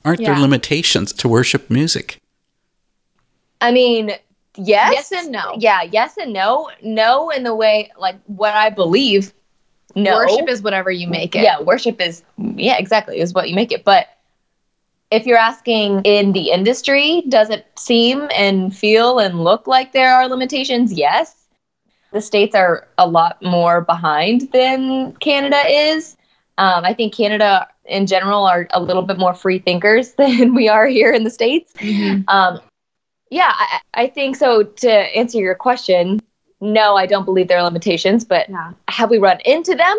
Aren't 0.05 0.21
there 0.21 0.39
limitations 0.39 1.13
to 1.15 1.29
worship 1.29 1.71
music? 1.71 2.21
I 3.61 3.73
mean, 3.73 4.13
yes. 4.57 4.93
Yes 4.93 5.13
and 5.13 5.33
no. 5.33 5.55
Yeah, 5.59 5.83
yes 5.83 6.19
and 6.19 6.33
no. 6.33 6.71
No 6.83 7.31
in 7.31 7.43
the 7.43 7.55
way, 7.55 7.91
like, 7.99 8.17
what 8.27 8.55
I 8.55 8.69
believe. 8.69 9.33
No. 9.97 10.17
Worship 10.17 10.49
is 10.49 10.61
whatever 10.63 10.91
you 10.91 11.09
make 11.09 11.35
it. 11.35 11.43
Yeah, 11.43 11.61
worship 11.61 12.01
is, 12.01 12.23
yeah, 12.37 12.77
exactly, 12.77 13.21
is 13.21 13.33
what 13.33 13.49
you 13.49 13.55
make 13.55 13.73
it. 13.73 13.85
But 13.85 14.09
if 15.11 15.25
you're 15.25 15.39
asking 15.39 16.03
in 16.03 16.33
the 16.33 16.51
industry, 16.51 17.23
does 17.29 17.49
it 17.49 17.67
seem 17.79 18.29
and 18.35 18.77
feel 18.77 19.19
and 19.19 19.43
look 19.43 19.67
like 19.67 19.93
there 19.93 20.13
are 20.13 20.29
limitations? 20.29 20.93
Yes. 20.93 21.44
The 22.15 22.21
states 22.21 22.55
are 22.55 22.87
a 22.97 23.09
lot 23.09 23.43
more 23.43 23.81
behind 23.81 24.53
than 24.53 25.15
Canada 25.15 25.61
is. 25.67 26.17
Um, 26.59 26.85
I 26.85 26.95
think 26.95 27.13
Canada 27.13 27.67
in 27.87 28.07
general 28.07 28.45
are 28.47 28.69
a 28.71 28.81
little 28.81 29.03
bit 29.03 29.19
more 29.19 29.35
free 29.35 29.59
thinkers 29.59 30.13
than 30.19 30.55
we 30.55 30.69
are 30.69 30.87
here 30.87 31.13
in 31.13 31.25
the 31.25 31.31
States. 31.31 31.73
Mhm. 31.75 32.25
Um, 32.29 32.61
yeah, 33.31 33.53
I, 33.53 33.81
I 33.95 34.07
think 34.07 34.37
so. 34.37 34.63
To 34.63 34.91
answer 34.93 35.39
your 35.39 35.57
question, 35.57 36.21
no, 36.61 36.95
I 36.97 37.07
don't 37.07 37.25
believe 37.25 37.49
there 37.49 37.59
are 37.59 37.65
limitations, 37.65 38.25
but 38.25 38.49
Yeah. 38.49 38.71
have 38.87 39.11
we 39.11 39.19
run 39.19 39.41
into 39.45 39.75
them? 39.75 39.97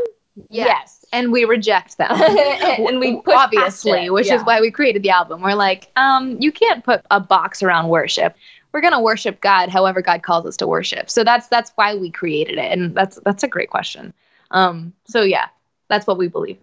Yes. 0.49 1.03
And 1.11 1.33
we 1.33 1.43
reject 1.43 1.97
them. 1.97 2.11
and 2.21 2.97
we 3.01 3.21
obviously, 3.27 4.09
which 4.09 4.27
Yeah. 4.27 4.35
is 4.35 4.43
why 4.43 4.61
we 4.61 4.71
created 4.71 5.03
the 5.03 5.09
album. 5.09 5.41
We're 5.41 5.53
like, 5.53 5.91
um, 5.97 6.37
you 6.39 6.53
can't 6.53 6.81
put 6.81 7.01
a 7.11 7.19
box 7.19 7.61
around 7.61 7.89
worship. 7.89 8.35
We're 8.75 8.81
gonna 8.81 8.99
worship 9.01 9.39
God 9.39 9.69
however 9.69 10.01
God 10.01 10.21
calls 10.21 10.45
us 10.45 10.57
to 10.57 10.67
worship. 10.67 11.09
So 11.09 11.23
that's 11.23 11.47
that's 11.47 11.71
why 11.75 11.95
we 11.95 12.11
created 12.11 12.57
it, 12.57 12.73
and 12.77 12.93
that's 12.93 13.17
that's 13.23 13.41
a 13.41 13.47
great 13.47 13.69
question. 13.69 14.13
Um, 14.51 14.91
so 15.05 15.21
yeah, 15.21 15.47
that's 15.87 16.05
what 16.05 16.17
we 16.17 16.27
believe. 16.27 16.57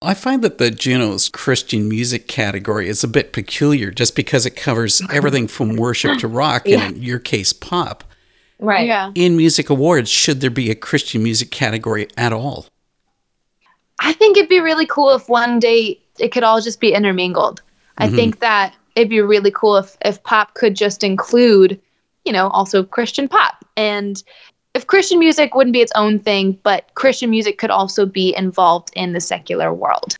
I 0.00 0.14
find 0.14 0.40
that 0.42 0.58
the 0.58 0.70
Juno's 0.70 1.28
Christian 1.28 1.88
music 1.88 2.28
category 2.28 2.88
is 2.88 3.02
a 3.02 3.08
bit 3.08 3.32
peculiar 3.32 3.90
just 3.90 4.14
because 4.14 4.46
it 4.46 4.54
covers 4.54 5.02
everything 5.12 5.48
from 5.48 5.74
worship 5.74 6.16
to 6.20 6.28
rock, 6.28 6.62
Yeah. 6.64 6.84
and 6.86 6.98
in 6.98 7.02
your 7.02 7.18
case, 7.18 7.52
pop. 7.52 8.04
right. 8.60 8.86
Yeah, 8.86 9.10
In 9.16 9.36
music 9.36 9.68
awards, 9.68 10.08
should 10.08 10.40
there 10.40 10.48
be 10.48 10.70
a 10.70 10.76
Christian 10.76 11.24
music 11.24 11.50
category 11.50 12.06
at 12.16 12.32
all? 12.32 12.66
I 13.98 14.12
think 14.12 14.36
it'd 14.36 14.48
be 14.48 14.60
really 14.60 14.86
cool 14.86 15.10
if 15.16 15.28
one 15.28 15.58
day 15.58 16.00
it 16.20 16.28
could 16.30 16.44
all 16.44 16.60
just 16.60 16.78
be 16.78 16.92
intermingled. 16.94 17.62
I 17.98 18.06
Mhm. 18.06 18.14
think 18.14 18.38
that 18.38 18.74
it'd 19.00 19.10
be 19.10 19.20
really 19.20 19.50
cool 19.50 19.76
if 19.76 19.96
if 20.04 20.22
pop 20.22 20.54
could 20.54 20.76
just 20.76 21.02
include, 21.02 21.80
you 22.24 22.32
know, 22.32 22.48
also 22.48 22.84
Christian 22.84 23.28
pop 23.28 23.64
and 23.76 24.22
if 24.74 24.86
Christian 24.86 25.18
music 25.18 25.54
wouldn't 25.54 25.72
be 25.72 25.80
its 25.80 25.92
own 25.94 26.18
thing, 26.18 26.58
but 26.62 26.94
Christian 26.94 27.30
music 27.30 27.58
could 27.58 27.70
also 27.70 28.06
be 28.06 28.34
involved 28.36 28.90
in 28.94 29.12
the 29.12 29.20
secular 29.20 29.74
world. 29.74 30.14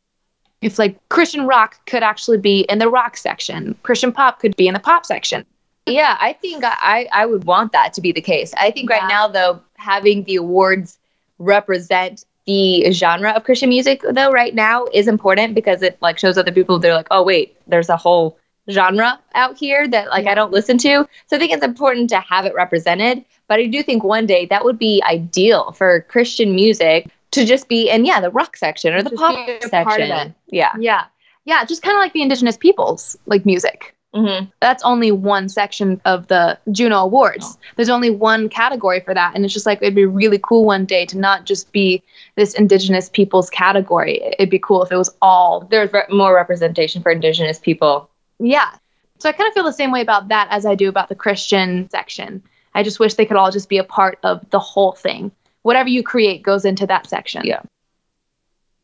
If 0.61 0.79
like 0.79 0.99
Christian 1.09 1.47
rock 1.47 1.85
could 1.87 2.03
actually 2.03 2.39
be 2.39 2.61
in 2.69 2.79
the 2.79 2.89
rock 2.89 3.17
section, 3.17 3.77
Christian 3.83 4.13
pop 4.13 4.41
could 4.41 4.57
be 4.57 4.67
in 4.67 4.75
the 4.75 4.81
pop 4.81 5.07
section. 5.07 5.47
Yeah, 5.87 6.17
I 6.21 6.35
think 6.35 6.63
I, 6.65 7.09
I 7.13 7.27
would 7.27 7.45
want 7.45 7.73
that 7.73 7.95
to 7.95 8.01
be 8.01 8.13
the 8.13 8.21
case. 8.21 8.53
I 8.57 8.71
think 8.71 8.91
right 8.91 9.09
now, 9.09 9.27
though, 9.27 9.61
having 9.77 10.25
the 10.25 10.37
awards 10.37 10.99
represent 11.39 12.25
the 12.45 12.91
genre 12.93 13.31
of 13.31 13.45
Christian 13.45 13.71
music, 13.71 14.03
though, 14.03 14.31
right 14.31 14.55
now 14.55 14.87
is 14.93 15.09
important 15.09 15.55
because 15.55 15.83
it 15.83 15.97
like 16.03 16.19
shows 16.19 16.37
other 16.37 16.53
people 16.53 16.79
they're 16.79 16.95
like, 16.95 17.09
oh 17.11 17.23
wait, 17.23 17.57
there's 17.67 17.89
a 17.89 17.97
whole 17.97 18.39
genre 18.71 19.19
out 19.35 19.57
here 19.57 19.87
that 19.89 20.09
like 20.09 20.27
I 20.27 20.35
don't 20.35 20.53
listen 20.53 20.79
to. 20.79 21.09
So 21.27 21.37
I 21.37 21.39
think 21.39 21.53
it's 21.53 21.65
important 21.65 22.11
to 22.11 22.21
have 22.21 22.45
it 22.47 22.55
represented. 22.55 23.25
But 23.49 23.59
I 23.61 23.67
do 23.67 23.83
think 23.83 24.05
one 24.05 24.27
day 24.27 24.47
that 24.47 24.65
would 24.65 24.79
be 24.79 25.03
ideal 25.09 25.73
for 25.73 26.03
Christian 26.09 26.55
music 26.55 27.09
to 27.33 27.45
just 27.45 27.69
be 27.69 27.89
in 27.91 28.05
yeah 28.05 28.21
the 28.21 28.31
rock 28.31 28.57
section 28.57 28.93
or 28.95 29.03
the 29.03 29.11
Just 29.11 29.21
pop 29.21 29.49
section. 29.62 29.85
part 29.85 30.00
of 30.00 30.09
it. 30.11 30.33
Yeah. 30.49 30.73
Yeah. 30.79 31.05
Yeah, 31.45 31.65
just 31.65 31.83
kind 31.83 31.97
of 31.97 32.00
like 32.00 32.12
the 32.12 32.23
indigenous 32.23 32.57
peoples 32.57 33.17
like 33.27 33.45
music. 33.47 33.95
hmm 34.15 34.45
that's 34.61 34.83
only 34.85 35.11
one 35.11 35.49
section 35.49 36.00
of 36.05 36.27
the 36.29 36.59
Juno 36.71 36.97
Awards. 36.99 37.57
There's 37.77 37.89
only 37.89 38.11
one 38.11 38.49
category 38.49 39.00
for 39.00 39.15
that. 39.15 39.35
And 39.35 39.45
it's 39.45 39.55
just 39.55 39.67
like, 39.67 39.79
it'd 39.81 39.95
be 39.95 40.05
really 40.05 40.39
cool 40.43 40.65
one 40.65 40.85
day 40.85 41.07
to 41.07 41.19
not 41.19 41.47
just 41.47 41.73
be 41.73 42.03
this 42.37 42.55
Indigenous 42.55 43.09
peoples 43.09 43.49
category. 43.50 44.21
It'd 44.39 44.50
be 44.50 44.59
cool 44.59 44.83
if 44.85 44.93
it 44.93 44.97
was 44.97 45.11
all, 45.23 45.67
There's 45.71 45.93
re- 45.93 46.03
more 46.11 46.35
representation 46.35 47.03
for 47.03 47.11
Indigenous 47.11 47.59
people. 47.59 48.11
Yeah. 48.41 48.71
So 49.19 49.29
I 49.29 49.33
kind 49.33 49.47
of 49.47 49.55
feel 49.55 49.65
the 49.65 49.73
same 49.73 49.93
way 49.93 50.01
about 50.01 50.29
that 50.29 50.49
as 50.51 50.65
I 50.65 50.75
do 50.75 50.89
about 50.89 51.09
the 51.09 51.15
Christian 51.15 51.89
section. 51.91 52.43
I 52.75 52.83
just 52.83 52.99
wish 52.99 53.15
they 53.15 53.27
could 53.27 53.37
all 53.37 53.51
just 53.51 53.69
be 53.69 53.79
a 53.79 53.85
part 53.85 54.19
of 54.23 54.49
the 54.51 54.59
whole 54.59 54.93
thing. 54.93 55.31
Whatever 55.63 55.89
you 55.89 56.03
create 56.03 56.43
goes 56.43 56.65
into 56.65 56.87
that 56.87 57.07
section. 57.07 57.43
Yeah. 57.45 57.61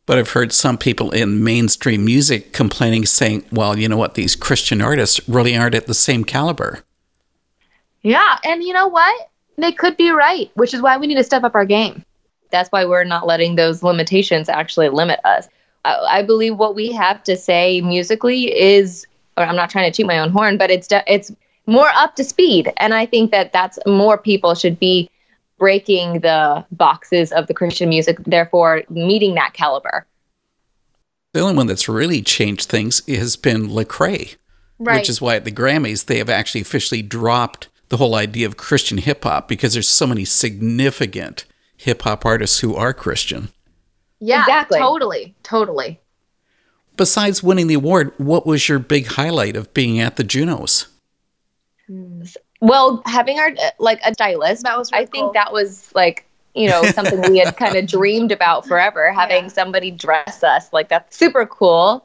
But 0.04 0.18
I've 0.18 0.30
heard 0.30 0.52
some 0.52 0.76
people 0.76 1.10
in 1.10 1.42
mainstream 1.42 2.04
music 2.04 2.52
complaining, 2.52 3.06
saying, 3.06 3.44
well, 3.50 3.78
you 3.78 3.88
know 3.88 3.96
what, 3.96 4.14
these 4.14 4.36
Christian 4.36 4.82
artists 4.82 5.26
really 5.28 5.56
aren't 5.56 5.74
at 5.74 5.86
the 5.86 5.94
same 5.94 6.22
caliber. 6.22 6.84
Yeah. 8.02 8.38
And 8.44 8.62
you 8.62 8.72
know 8.72 8.88
what? 8.88 9.30
They 9.56 9.72
could 9.72 9.96
be 9.96 10.10
right, 10.10 10.50
which 10.54 10.74
is 10.74 10.82
why 10.82 10.98
we 10.98 11.06
need 11.06 11.14
to 11.14 11.24
step 11.24 11.44
up 11.44 11.54
our 11.54 11.64
game. 11.64 12.04
that's 12.50 12.70
why 12.70 12.84
we're 12.84 13.04
not 13.04 13.26
letting 13.26 13.56
those 13.56 13.82
limitations 13.82 14.48
actually 14.48 14.88
limit 14.88 15.20
us. 15.24 15.48
I, 15.84 15.96
I 16.18 16.22
believe 16.22 16.56
what 16.56 16.74
we 16.74 16.92
have 16.92 17.22
to 17.24 17.36
say 17.36 17.80
musically 17.80 18.54
is, 18.56 19.06
or 19.36 19.44
I'm 19.44 19.56
not 19.56 19.70
trying 19.70 19.90
to 19.90 19.96
toot 19.96 20.06
my 20.06 20.18
own 20.18 20.30
horn, 20.30 20.58
but 20.58 20.70
it's 20.70 20.86
de- 20.86 21.04
it's 21.12 21.32
more 21.66 21.88
up 21.94 22.14
to 22.16 22.24
speed, 22.24 22.72
and 22.76 22.94
I 22.94 23.06
think 23.06 23.30
that 23.32 23.52
that's 23.52 23.78
more 23.86 24.16
people 24.18 24.54
should 24.54 24.78
be 24.78 25.10
breaking 25.58 26.20
the 26.20 26.64
boxes 26.72 27.32
of 27.32 27.46
the 27.46 27.54
Christian 27.54 27.88
music, 27.88 28.18
therefore 28.24 28.82
meeting 28.90 29.34
that 29.34 29.52
caliber. 29.54 30.06
The 31.32 31.40
only 31.40 31.54
one 31.56 31.66
that's 31.66 31.88
really 31.88 32.22
changed 32.22 32.68
things 32.68 33.04
has 33.08 33.36
been 33.36 33.68
Lecrae, 33.68 34.36
Right. 34.78 34.98
which 34.98 35.08
is 35.08 35.20
why 35.20 35.36
at 35.36 35.44
the 35.44 35.52
Grammys 35.52 36.06
they 36.06 36.18
have 36.18 36.28
actually 36.30 36.60
officially 36.60 37.02
dropped 37.02 37.68
the 37.88 37.96
whole 37.96 38.14
idea 38.14 38.46
of 38.46 38.56
Christian 38.56 38.98
hip 38.98 39.24
hop 39.24 39.48
because 39.48 39.72
there's 39.72 39.88
so 39.88 40.06
many 40.06 40.24
significant 40.24 41.44
hip 41.76 42.02
hop 42.02 42.24
artists 42.26 42.60
who 42.60 42.74
are 42.74 42.92
Christian. 42.92 43.48
yeah. 44.20 44.42
Exactly. 44.42 44.78
Totally. 44.78 45.34
Totally. 45.42 46.00
Besides 46.96 47.42
winning 47.42 47.66
the 47.66 47.74
award, 47.74 48.12
what 48.18 48.46
was 48.46 48.68
your 48.68 48.78
big 48.78 49.06
highlight 49.06 49.54
of 49.56 49.72
being 49.74 50.00
at 50.00 50.16
the 50.16 50.24
Junos? 50.24 50.86
Well, 52.60 53.02
having 53.06 53.38
our 53.38 53.50
like 53.78 54.00
a 54.04 54.12
stylist, 54.14 54.62
That 54.64 54.78
was 54.78 54.90
I 54.92 54.96
really 54.98 55.06
think 55.06 55.24
cool. 55.26 55.32
that 55.34 55.52
was 55.52 55.92
like 55.94 56.24
you 56.54 56.68
know 56.68 56.82
something 56.92 57.20
we 57.30 57.38
had 57.38 57.56
kind 57.56 57.76
of 57.76 57.86
dreamed 57.98 58.32
about 58.32 58.66
forever. 58.66 59.12
Having 59.12 59.44
Yeah. 59.44 59.48
somebody 59.50 59.90
dress 59.90 60.42
us 60.42 60.72
like 60.72 60.88
that's 60.88 61.16
super 61.16 61.44
cool. 61.46 62.04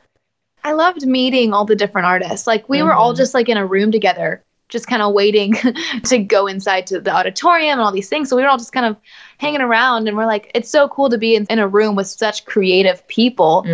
I 0.64 0.74
loved 0.74 1.08
meeting 1.08 1.54
all 1.54 1.66
the 1.66 1.76
different 1.76 2.06
artists. 2.06 2.46
Like 2.46 2.68
we 2.70 2.84
were 2.84 2.94
all 2.94 3.14
Mhm. 3.14 3.18
just 3.18 3.34
like 3.34 3.50
in 3.50 3.58
a 3.58 3.66
room 3.66 3.92
together, 3.92 4.44
just 4.70 4.86
kind 4.88 5.02
of 5.02 5.14
waiting 5.14 5.54
to 6.06 6.18
go 6.20 6.46
inside 6.48 6.86
to 6.88 7.00
the 7.00 7.12
auditorium 7.12 7.80
and 7.80 7.82
all 7.82 7.92
these 7.92 8.10
things. 8.10 8.30
So 8.30 8.36
we 8.36 8.44
were 8.44 8.50
all 8.50 8.58
just 8.60 8.74
kind 8.74 8.86
of 8.86 8.96
hanging 9.40 9.62
around 9.62 10.08
and 10.08 10.16
we're 10.18 10.28
like, 10.28 10.52
it's 10.54 10.70
so 10.70 10.88
cool 10.90 11.10
to 11.10 11.18
be 11.18 11.36
in, 11.36 11.48
in 11.50 11.58
a 11.58 11.68
room 11.68 11.96
with 11.96 12.06
such 12.08 12.46
creative 12.46 13.08
people. 13.08 13.66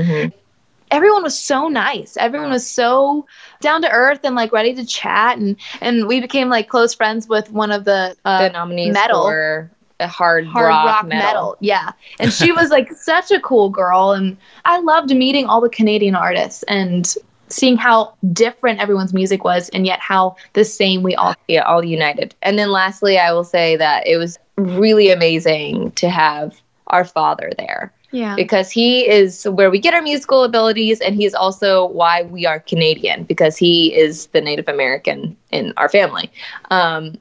Everyone 0.91 1.23
was 1.23 1.37
so 1.37 1.67
nice. 1.67 2.17
Everyone 2.17 2.49
was 2.49 2.69
so 2.69 3.25
down 3.61 3.81
to 3.81 3.91
earth 3.91 4.21
and 4.23 4.35
like 4.35 4.51
ready 4.51 4.73
to 4.75 4.85
chat 4.85 5.37
and 5.37 5.55
and 5.81 6.07
we 6.07 6.21
became 6.21 6.49
like 6.49 6.69
close 6.69 6.93
friends 6.93 7.27
with 7.27 7.51
one 7.51 7.71
of 7.71 7.85
the 7.85 8.15
uh, 8.25 8.43
the 8.43 8.49
nominees 8.49 8.93
metal. 8.93 9.23
for 9.23 9.71
a 9.99 10.07
hard, 10.07 10.45
hard 10.45 10.67
rock, 10.67 11.07
metal. 11.07 11.57
Yeah. 11.59 11.91
And 12.19 12.31
she 12.31 12.51
was 12.51 12.69
like 12.69 12.91
such 12.95 13.31
a 13.31 13.39
cool 13.39 13.69
girl. 13.69 14.11
And 14.11 14.37
I 14.65 14.79
loved 14.79 15.09
meeting 15.09 15.45
all 15.45 15.61
the 15.61 15.69
Canadian 15.69 16.15
artists 16.15 16.63
and 16.63 17.13
seeing 17.49 17.77
how 17.77 18.13
different 18.33 18.79
everyone's 18.79 19.13
music 19.13 19.43
was 19.43 19.69
and 19.69 19.85
yet 19.85 19.99
how 19.99 20.35
the 20.53 20.65
same 20.65 21.01
we 21.03 21.15
all 21.15 21.33
Yeah, 21.47 21.61
all 21.63 21.83
united. 21.83 22.35
And 22.41 22.59
then 22.59 22.71
lastly, 22.71 23.17
I 23.17 23.31
will 23.31 23.43
say 23.43 23.75
that 23.77 24.05
it 24.05 24.17
was 24.17 24.37
really 24.57 25.09
amazing 25.09 25.91
to 25.91 26.09
have 26.09 26.59
our 26.87 27.05
father 27.05 27.51
there 27.57 27.93
Yeah. 28.11 28.35
because 28.35 28.71
he 28.71 29.07
is 29.07 29.43
where 29.45 29.69
we 29.69 29.79
get 29.79 29.93
our 29.93 30.01
musical 30.01 30.43
abilities 30.45 31.01
and 31.01 31.15
he's 31.15 31.33
also 31.33 31.87
why 31.87 32.23
we 32.23 32.45
are 32.45 32.59
Canadian 32.61 33.23
because 33.23 33.57
he 33.57 33.93
is 33.93 34.27
the 34.27 34.39
Native 34.41 34.67
American 34.69 35.35
in 35.51 35.73
our 35.77 35.89
family. 35.89 36.31
Um, 36.71 37.17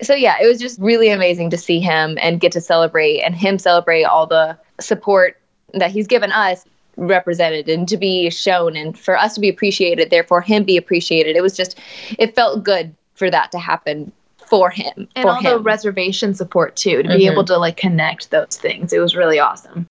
so 0.00 0.14
yeah, 0.14 0.36
it 0.40 0.46
was 0.46 0.58
just 0.58 0.80
really 0.80 1.10
amazing 1.10 1.50
to 1.50 1.58
see 1.58 1.80
him 1.80 2.16
and 2.20 2.40
get 2.40 2.50
to 2.52 2.60
celebrate 2.60 3.20
and 3.20 3.34
him 3.34 3.58
celebrate 3.58 4.04
all 4.04 4.26
the 4.26 4.56
support 4.80 5.38
that 5.74 5.90
he's 5.90 6.06
given 6.06 6.32
us 6.32 6.64
represented 6.96 7.68
and 7.68 7.88
to 7.88 7.96
be 7.96 8.28
shown 8.30 8.76
and 8.76 8.98
for 8.98 9.16
us 9.16 9.34
to 9.34 9.40
be 9.40 9.48
appreciated, 9.48 10.10
therefore 10.10 10.40
him 10.40 10.64
be 10.64 10.76
appreciated. 10.76 11.36
It 11.36 11.42
was 11.42 11.56
just, 11.56 11.78
it 12.18 12.34
felt 12.34 12.64
good 12.64 12.94
for 13.14 13.30
that 13.30 13.52
to 13.52 13.58
happen 13.58 14.12
for 14.46 14.70
him. 14.70 15.08
and 15.16 15.22
for 15.22 15.30
all 15.30 15.42
the 15.42 15.58
reservation 15.58 16.34
support 16.34 16.76
too 16.76 17.02
to 17.02 17.08
be 17.08 17.24
Mhm. 17.24 17.32
able 17.32 17.44
to 17.44 17.56
like 17.56 17.76
connect 17.78 18.30
those 18.30 18.58
things. 18.60 18.92
It 18.92 18.98
was 18.98 19.16
really 19.16 19.38
awesome. 19.38 19.86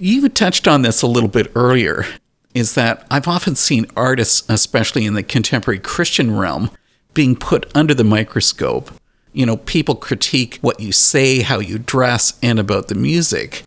You 0.00 0.28
touched 0.28 0.68
on 0.68 0.82
this 0.82 1.02
a 1.02 1.08
little 1.08 1.28
bit 1.28 1.50
earlier, 1.56 2.06
is 2.54 2.76
that 2.76 3.04
I've 3.10 3.26
often 3.26 3.56
seen 3.56 3.86
artists, 3.96 4.48
especially 4.48 5.04
in 5.04 5.14
the 5.14 5.24
contemporary 5.24 5.80
Christian 5.80 6.38
realm, 6.38 6.70
being 7.14 7.34
put 7.34 7.66
under 7.76 7.94
the 7.94 8.04
microscope. 8.04 8.92
You 9.32 9.44
know, 9.44 9.56
people 9.56 9.96
critique 9.96 10.58
what 10.60 10.78
you 10.78 10.92
say, 10.92 11.42
how 11.42 11.58
you 11.58 11.80
dress, 11.80 12.38
and 12.44 12.60
about 12.60 12.86
the 12.86 12.94
music. 12.94 13.64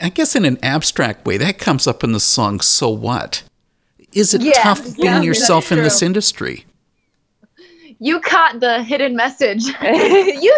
I 0.00 0.08
guess 0.08 0.34
in 0.34 0.46
an 0.46 0.58
abstract 0.62 1.26
way, 1.26 1.36
that 1.36 1.58
comes 1.58 1.86
up 1.86 2.02
in 2.02 2.12
the 2.12 2.20
song 2.20 2.60
So 2.60 2.88
What? 2.88 3.42
Is 4.14 4.32
it 4.32 4.40
Yeah, 4.40 4.62
tough 4.62 4.82
being 4.96 5.04
yeah, 5.04 5.20
yourself 5.20 5.70
in 5.70 5.78
this 5.78 6.00
industry? 6.00 6.64
You 7.98 8.18
caught 8.20 8.60
the 8.60 8.82
hidden 8.82 9.14
message. 9.14 9.66
you 9.66 9.72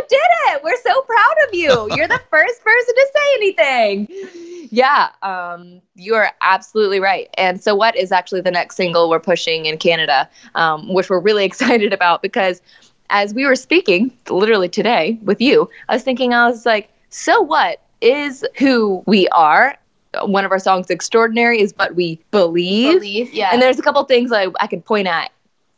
did 0.09 0.29
it. 0.47 0.63
We're 0.63 0.77
so 0.77 1.03
proud 1.03 1.35
of 1.49 1.55
you. 1.55 1.89
You're 1.97 2.07
the 2.07 2.21
first 2.31 2.63
person 2.63 2.95
to 2.95 3.07
say 3.13 3.35
anything. 3.35 4.52
Yeah, 4.73 5.11
um, 5.23 5.83
you 5.95 6.15
are 6.15 6.33
absolutely 6.41 6.99
right. 6.99 7.29
And 7.37 7.63
so, 7.63 7.75
what 7.75 7.95
is 7.95 8.11
actually 8.11 8.41
the 8.41 8.51
next 8.51 8.77
single 8.77 9.11
we're 9.11 9.21
pushing 9.21 9.67
in 9.67 9.77
Canada, 9.77 10.31
um, 10.55 10.93
which 10.93 11.11
we're 11.11 11.21
really 11.21 11.45
excited 11.51 11.93
about 11.93 12.23
because 12.23 12.63
as 13.11 13.35
we 13.35 13.45
were 13.45 13.55
speaking, 13.55 14.11
literally 14.31 14.71
today 14.71 15.19
with 15.23 15.43
you, 15.43 15.69
I 15.91 15.95
was 15.95 16.03
thinking, 16.03 16.33
I 16.33 16.49
was 16.49 16.65
like, 16.65 16.89
so 17.11 17.43
what 17.43 17.81
is 18.01 18.45
who 18.59 19.03
we 19.07 19.29
are? 19.29 19.77
One 20.23 20.47
of 20.47 20.51
our 20.51 20.59
songs, 20.59 20.89
Extraordinary, 20.89 21.61
is 21.61 21.75
what 21.77 21.95
we 21.95 22.19
believe. 22.31 22.95
Believe, 23.01 23.35
yeah. 23.35 23.51
And 23.53 23.61
there's 23.61 23.79
a 23.79 23.83
couple 23.83 24.03
things 24.05 24.33
I, 24.33 24.47
I 24.59 24.67
could 24.69 24.85
point 24.87 25.07
at. 25.07 25.31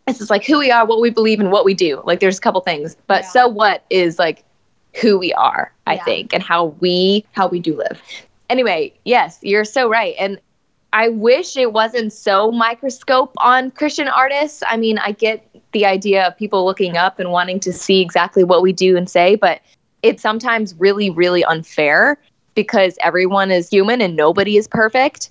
It's 0.07 0.19
just 0.19 0.31
like 0.31 0.45
who 0.45 0.59
we 0.61 0.71
are, 0.71 0.87
what 0.87 1.01
we 1.01 1.11
believe, 1.11 1.41
and 1.41 1.51
what 1.51 1.65
we 1.65 1.75
do. 1.75 2.01
Like 2.05 2.21
there's 2.21 2.39
a 2.39 2.41
couple 2.41 2.61
things, 2.61 2.97
but 3.09 3.23
Yeah. 3.25 3.29
so 3.31 3.49
what 3.49 3.85
is 3.91 4.21
like 4.21 4.45
who 5.01 5.19
we 5.19 5.33
are, 5.33 5.73
I 5.87 5.95
Yeah. 5.95 6.05
think, 6.05 6.33
and 6.33 6.43
how 6.45 6.67
we 6.79 7.25
how 7.33 7.49
we 7.49 7.59
do 7.59 7.77
live. 7.77 8.01
Anyway, 8.55 8.95
yes, 9.05 9.41
you're 9.43 9.65
so 9.65 9.89
right, 9.89 10.15
and 10.17 10.41
I 10.93 11.09
wish 11.09 11.57
it 11.57 11.73
wasn't 11.73 12.13
so 12.13 12.53
microscope 12.53 13.35
on 13.39 13.73
Christian 13.73 14.07
artists. 14.07 14.63
I 14.69 14.77
mean, 14.77 14.97
I 14.99 15.11
get 15.11 15.45
the 15.73 15.85
idea 15.85 16.29
of 16.29 16.37
people 16.37 16.65
looking 16.65 16.97
up 16.97 17.19
and 17.19 17.33
wanting 17.33 17.59
to 17.59 17.73
see 17.73 18.01
exactly 18.01 18.45
what 18.45 18.63
we 18.63 18.73
do 18.73 18.97
and 18.97 19.11
say, 19.11 19.35
but 19.35 19.61
it's 20.05 20.23
sometimes 20.23 20.73
really, 20.79 21.11
really 21.11 21.45
unfair 21.45 22.17
because 22.55 22.97
everyone 23.01 23.51
is 23.51 23.69
human 23.69 24.01
and 24.01 24.15
nobody 24.15 24.57
is 24.57 24.69
perfect. 24.69 25.31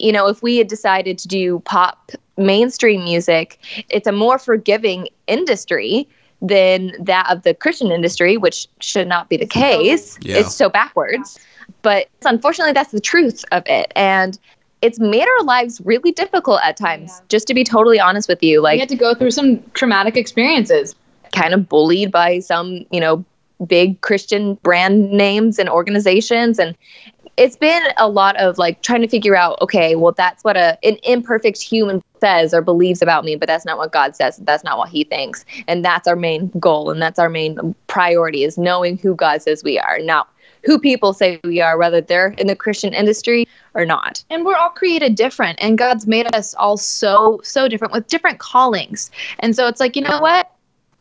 You 0.00 0.10
know, 0.10 0.26
if 0.26 0.42
we 0.42 0.56
had 0.56 0.66
decided 0.66 1.16
to 1.18 1.28
do 1.28 1.60
pop 1.60 2.10
mainstream 2.36 3.04
music, 3.04 3.84
it's 3.88 4.08
a 4.08 4.12
more 4.12 4.36
forgiving 4.36 5.06
industry 5.28 6.08
than 6.40 6.92
that 7.00 7.26
of 7.30 7.42
the 7.42 7.54
Christian 7.54 7.90
industry, 7.90 8.36
which 8.36 8.68
should 8.80 9.08
not 9.08 9.28
be 9.28 9.36
the 9.36 9.46
case. 9.46 10.18
Yeah. 10.20 10.38
It's 10.38 10.54
so 10.54 10.68
backwards. 10.68 11.38
But 11.82 12.08
unfortunately, 12.24 12.72
that's 12.72 12.92
the 12.92 13.00
truth 13.00 13.44
of 13.52 13.62
it. 13.66 13.92
And 13.96 14.38
it's 14.80 15.00
made 15.00 15.26
our 15.26 15.44
lives 15.44 15.80
really 15.84 16.12
difficult 16.12 16.60
at 16.62 16.76
times, 16.76 17.10
Yeah. 17.12 17.24
just 17.28 17.46
to 17.48 17.54
be 17.54 17.64
totally 17.64 17.98
honest 17.98 18.28
with 18.28 18.42
you. 18.42 18.60
Like, 18.60 18.76
we 18.76 18.80
had 18.80 18.88
to 18.90 18.96
go 18.96 19.14
through 19.14 19.32
some 19.32 19.62
traumatic 19.74 20.16
experiences. 20.16 20.94
kind 21.30 21.52
of 21.52 21.68
bullied 21.68 22.10
by 22.10 22.38
some, 22.38 22.86
you 22.90 22.98
know, 22.98 23.22
big 23.66 24.00
Christian 24.00 24.54
brand 24.56 25.10
names 25.10 25.58
and 25.58 25.68
organizations 25.68 26.58
and 26.58 26.76
it's 27.36 27.56
been 27.56 27.84
a 27.98 28.08
lot 28.08 28.36
of 28.36 28.58
like 28.58 28.82
trying 28.82 29.00
to 29.00 29.08
figure 29.08 29.36
out 29.36 29.60
okay 29.62 29.94
well 29.94 30.12
that's 30.12 30.42
what 30.42 30.56
a 30.56 30.76
an 30.82 30.96
imperfect 31.04 31.60
human 31.62 32.02
says 32.20 32.52
or 32.52 32.60
believes 32.60 33.00
about 33.00 33.24
me 33.24 33.36
but 33.36 33.46
that's 33.46 33.64
not 33.64 33.78
what 33.78 33.92
god 33.92 34.16
says 34.16 34.38
that's 34.38 34.64
not 34.64 34.76
what 34.76 34.88
he 34.88 35.04
thinks 35.04 35.44
and 35.68 35.84
that's 35.84 36.08
our 36.08 36.16
main 36.16 36.48
goal 36.58 36.90
and 36.90 37.00
that's 37.00 37.18
our 37.18 37.28
main 37.28 37.74
priority 37.86 38.42
is 38.42 38.58
knowing 38.58 38.98
who 38.98 39.14
god 39.14 39.40
says 39.40 39.62
we 39.62 39.78
are 39.78 40.00
not 40.00 40.28
who 40.64 40.80
people 40.80 41.12
say 41.12 41.38
we 41.44 41.60
are 41.60 41.78
whether 41.78 42.00
they're 42.00 42.34
in 42.38 42.48
the 42.48 42.56
christian 42.56 42.92
industry 42.92 43.46
or 43.74 43.86
not 43.86 44.24
And 44.28 44.44
we're 44.44 44.56
all 44.56 44.70
created 44.70 45.14
different, 45.14 45.58
and 45.62 45.78
God's 45.78 46.06
made 46.06 46.34
us 46.34 46.52
all 46.54 46.76
so, 46.76 47.40
so 47.44 47.68
different 47.68 47.92
with 47.92 48.08
different 48.08 48.40
callings. 48.40 49.10
And 49.38 49.54
so 49.54 49.68
it's 49.68 49.78
like, 49.78 49.94
you 49.94 50.02
know 50.02 50.20
what? 50.20 50.50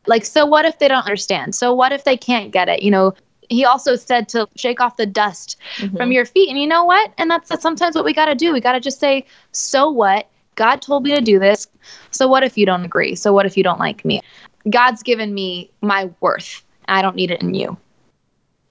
Like, 0.07 0.25
so 0.25 0.45
what 0.45 0.65
if 0.65 0.79
they 0.79 0.87
don't 0.87 1.05
understand? 1.05 1.53
So 1.55 1.73
what 1.73 1.91
if 1.91 2.03
they 2.03 2.17
can't 2.17 2.51
get 2.51 2.69
it? 2.69 2.81
You 2.81 2.91
know, 2.91 3.13
he 3.49 3.65
also 3.65 3.95
said 3.95 4.27
to 4.29 4.47
shake 4.55 4.79
off 4.79 4.97
the 4.97 5.05
dust 5.05 5.57
mm-hmm. 5.77 5.95
from 5.95 6.11
your 6.11 6.25
feet. 6.25 6.49
And 6.49 6.59
you 6.59 6.67
know 6.67 6.83
what? 6.83 7.13
And 7.17 7.29
that's, 7.29 7.49
that's 7.49 7.61
sometimes 7.61 7.95
what 7.95 8.05
we 8.05 8.13
got 8.13 8.25
to 8.25 8.35
do. 8.35 8.53
We 8.53 8.61
got 8.61 8.73
to 8.73 8.79
just 8.79 8.99
say, 8.99 9.25
so 9.51 9.89
what? 9.89 10.27
God 10.55 10.81
told 10.81 11.03
me 11.03 11.13
to 11.13 11.21
do 11.21 11.39
this. 11.39 11.67
So 12.11 12.27
what 12.27 12.43
if 12.43 12.57
you 12.57 12.65
don't 12.65 12.83
agree? 12.83 13.15
So 13.15 13.31
what 13.31 13.45
if 13.45 13.55
you 13.55 13.63
don't 13.63 13.79
like 13.79 14.03
me? 14.03 14.21
God's 14.69 15.03
given 15.03 15.33
me 15.33 15.69
my 15.81 16.09
worth. 16.19 16.63
I 16.87 17.01
don't 17.01 17.15
need 17.15 17.31
it 17.31 17.41
in 17.41 17.53
you. 17.53 17.77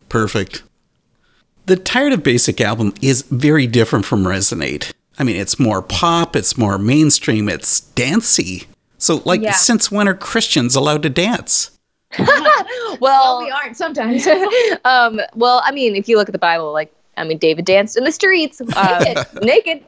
Perfect. 0.09 0.63
The 1.67 1.77
Tired 1.77 2.13
of 2.13 2.23
Basic 2.23 2.61
album 2.61 2.95
is 3.03 3.23
very 3.23 3.67
different 3.67 4.05
from 4.05 4.25
Resonate. 4.25 4.93
I 5.19 5.25
mean, 5.25 5.37
it's 5.37 5.59
more 5.59 5.83
pop, 5.83 6.37
it's 6.37 6.59
more 6.59 6.79
mainstream, 6.79 7.49
it's 7.49 7.81
dancey. 7.81 8.67
So, 8.99 9.23
like, 9.25 9.41
Yeah. 9.43 9.53
since 9.53 9.91
when 9.91 10.09
are 10.09 10.15
Christians 10.15 10.75
allowed 10.75 11.03
to 11.03 11.11
dance? 11.11 11.71
well 13.01 13.43
we 13.45 13.51
aren't 13.51 13.77
sometimes. 13.77 14.27
um, 14.85 15.21
well, 15.35 15.61
I 15.65 15.73
mean, 15.73 15.97
if 15.97 16.09
you 16.09 16.17
look 16.17 16.29
at 16.29 16.33
the 16.33 16.39
Bible, 16.39 16.73
like, 16.73 16.93
I 17.19 17.25
mean, 17.25 17.39
David 17.39 17.65
danced 17.65 17.97
in 17.97 18.05
the 18.05 18.13
streets, 18.13 18.61
uh, 18.77 19.25
naked. 19.43 19.83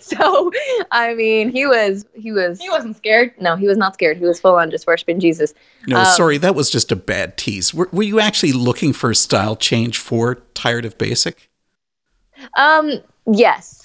so, 0.00 0.50
I 0.90 1.14
mean, 1.14 1.50
he 1.50 1.66
was, 1.66 2.04
he 2.14 2.32
was, 2.32 2.60
he 2.60 2.68
wasn't 2.68 2.96
scared. 2.96 3.32
no, 3.40 3.54
he 3.56 3.66
was 3.66 3.78
not 3.78 3.94
scared. 3.94 4.16
He 4.18 4.24
was 4.24 4.40
full 4.40 4.56
on 4.56 4.70
just 4.70 4.86
worshiping 4.86 5.20
Jesus. 5.20 5.54
No, 5.86 5.98
Um, 6.00 6.04
sorry, 6.06 6.38
that 6.38 6.54
was 6.56 6.68
just 6.70 6.90
a 6.90 6.96
bad 6.96 7.36
tease. 7.36 7.72
Were, 7.72 7.88
were 7.92 8.02
you 8.02 8.18
actually 8.20 8.52
looking 8.52 8.92
for 8.92 9.10
a 9.10 9.14
style 9.14 9.54
change 9.56 9.98
for 9.98 10.36
Tired 10.54 10.84
of 10.84 10.98
Basic? 10.98 11.48
Um, 12.56 12.94
yes. 13.32 13.79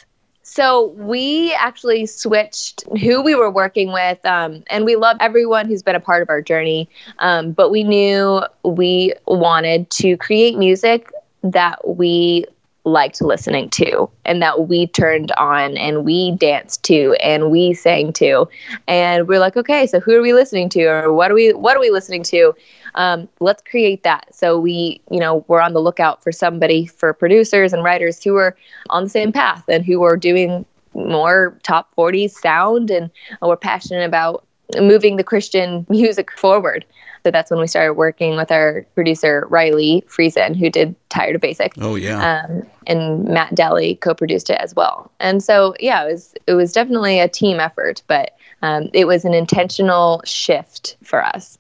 So 0.55 0.93
we 0.95 1.53
actually 1.59 2.05
switched 2.05 2.85
who 3.01 3.21
we 3.21 3.35
were 3.35 3.51
working 3.51 3.91
with, 3.91 4.25
um, 4.25 4.63
and 4.67 4.85
we 4.85 4.95
love 4.95 5.17
everyone 5.19 5.67
who's 5.67 5.83
been 5.83 5.95
a 5.95 5.99
part 5.99 6.21
of 6.21 6.29
our 6.29 6.41
journey. 6.41 6.87
Um, 7.19 7.51
but 7.51 7.71
we 7.71 7.83
knew 7.83 8.41
we 8.63 9.13
wanted 9.27 9.89
to 9.89 10.15
create 10.15 10.57
music 10.57 11.11
that 11.43 11.85
we 11.85 12.45
liked 12.85 13.21
listening 13.21 13.69
to 13.71 14.07
and 14.25 14.41
that 14.41 14.67
we 14.67 14.87
turned 14.87 15.31
on 15.33 15.75
and 15.75 16.05
we 16.05 16.31
danced 16.33 16.83
to 16.83 17.13
and 17.21 17.51
we 17.51 17.73
sang 17.73 18.13
to. 18.13 18.47
And 18.87 19.27
we're 19.27 19.39
like 19.39 19.57
okay 19.57 19.87
so 19.87 19.99
who 19.99 20.15
are 20.15 20.21
we 20.21 20.33
listening 20.33 20.69
to 20.69 20.83
or 20.85 21.13
what 21.13 21.31
are 21.31 21.33
we 21.33 21.51
what 21.53 21.75
are 21.75 21.79
we 21.79 21.89
listening 21.89 22.23
to? 22.23 22.53
Um, 22.93 23.27
let's 23.39 23.61
create 23.61 24.03
that. 24.03 24.33
So 24.33 24.59
we 24.59 25.01
you 25.09 25.19
know 25.19 25.43
we're 25.47 25.61
on 25.61 25.73
the 25.73 25.81
lookout 25.81 26.23
for 26.23 26.31
somebody 26.31 26.85
for 26.85 27.13
producers 27.13 27.73
and 27.73 27.83
writers 27.83 28.23
who 28.23 28.35
are 28.35 28.55
on 28.89 29.03
the 29.03 29.09
same 29.09 29.31
path 29.31 29.63
and 29.67 29.83
who 29.83 30.03
are 30.03 30.15
doing 30.15 30.65
more 30.93 31.59
top 31.63 31.93
40 31.95 32.29
sound 32.29 32.89
and 32.89 33.11
we're 33.41 33.57
passionate 33.57 34.05
about 34.05 34.44
moving 34.79 35.17
the 35.17 35.23
christian 35.23 35.85
music 35.89 36.31
forward 36.31 36.85
so 37.23 37.31
that's 37.31 37.49
when 37.49 37.59
we 37.59 37.65
started 37.65 37.93
working 37.93 38.35
with 38.35 38.51
our 38.51 38.85
producer 38.93 39.47
riley 39.49 40.03
friesen 40.07 40.55
who 40.55 40.69
did 40.69 40.95
tired 41.09 41.35
of 41.35 41.41
basic 41.41 41.73
Oh, 41.81 41.95
yeah. 41.95 42.43
um, 42.43 42.63
and 42.87 43.25
Matt 43.25 43.55
Daly 43.55 43.95
co-produced 43.95 44.49
it 44.49 44.59
as 44.61 44.75
well. 44.75 45.11
And 45.19 45.43
so, 45.43 45.73
yeah, 45.79 46.03
it 46.03 46.11
was 46.11 46.35
it 46.45 46.53
was 46.53 46.71
definitely 46.71 47.19
a 47.19 47.27
team 47.27 47.59
effort, 47.59 48.03
but 48.07 48.35
um, 48.61 48.89
it 48.93 49.05
was 49.05 49.25
an 49.25 49.33
intentional 49.33 50.21
shift 50.23 50.97
for 51.03 51.23
us. 51.23 51.57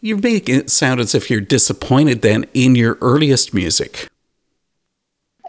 You're 0.00 0.18
making 0.18 0.56
it 0.56 0.70
sound 0.70 1.00
as 1.00 1.14
if 1.14 1.30
you're 1.30 1.40
disappointed 1.40 2.22
then 2.22 2.46
in 2.52 2.74
your 2.74 2.98
earliest 3.00 3.54
music. 3.54 4.08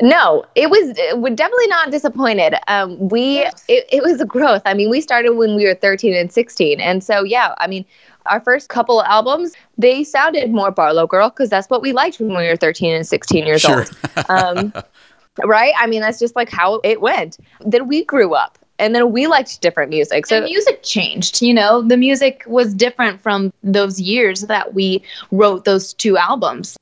No, 0.02 0.46
it 0.56 0.70
was 0.70 0.96
was 1.16 1.34
definitely 1.34 1.68
not 1.68 1.92
disappointed. 1.92 2.56
Um, 2.68 3.10
we 3.10 3.40
it, 3.40 3.56
it 3.68 4.04
was 4.04 4.22
a 4.22 4.26
growth. 4.26 4.62
I 4.66 4.74
mean, 4.74 4.90
we 4.90 5.02
started 5.02 5.32
when 5.32 5.56
we 5.56 5.66
were 5.66 5.74
13 5.76 6.14
and 6.14 6.32
16, 6.32 6.80
and 6.80 7.04
so 7.04 7.24
yeah, 7.24 7.56
I 7.58 7.68
mean, 7.68 7.86
our 8.26 8.40
first 8.40 8.70
couple 8.70 9.02
albums 9.04 9.54
they 9.78 10.04
sounded 10.04 10.52
more 10.52 10.72
Barlow 10.72 11.08
Girl 11.08 11.30
because 11.30 11.50
that's 11.50 11.70
what 11.70 11.82
we 11.82 11.94
liked 11.94 12.20
when 12.20 12.30
we 12.30 12.48
were 12.48 12.56
13 12.56 12.94
and 12.94 13.08
16 13.08 13.46
years 13.46 13.62
Sure. 13.62 13.80
old. 13.80 14.30
Um, 14.30 14.74
right? 15.44 15.74
I 15.80 15.88
mean, 15.88 16.02
that's 16.02 16.20
just 16.20 16.36
like 16.36 16.50
how 16.50 16.80
it 16.84 17.02
went. 17.02 17.38
Then 17.62 17.88
we 17.88 18.04
grew 18.04 18.34
up, 18.34 18.58
and 18.80 18.94
then 18.94 19.12
we 19.12 19.28
liked 19.28 19.62
different 19.62 19.90
music. 19.90 20.26
So 20.28 20.40
So 20.42 20.46
music 20.46 20.84
changed, 20.84 21.42
you 21.42 21.54
know, 21.54 21.82
the 21.82 21.98
music 21.98 22.44
was 22.48 22.74
different 22.74 23.22
from 23.22 23.52
those 23.64 24.00
years 24.00 24.42
that 24.42 24.74
we 24.74 25.02
wrote 25.32 25.66
those 25.66 25.94
two 25.94 26.18
albums. 26.18 26.78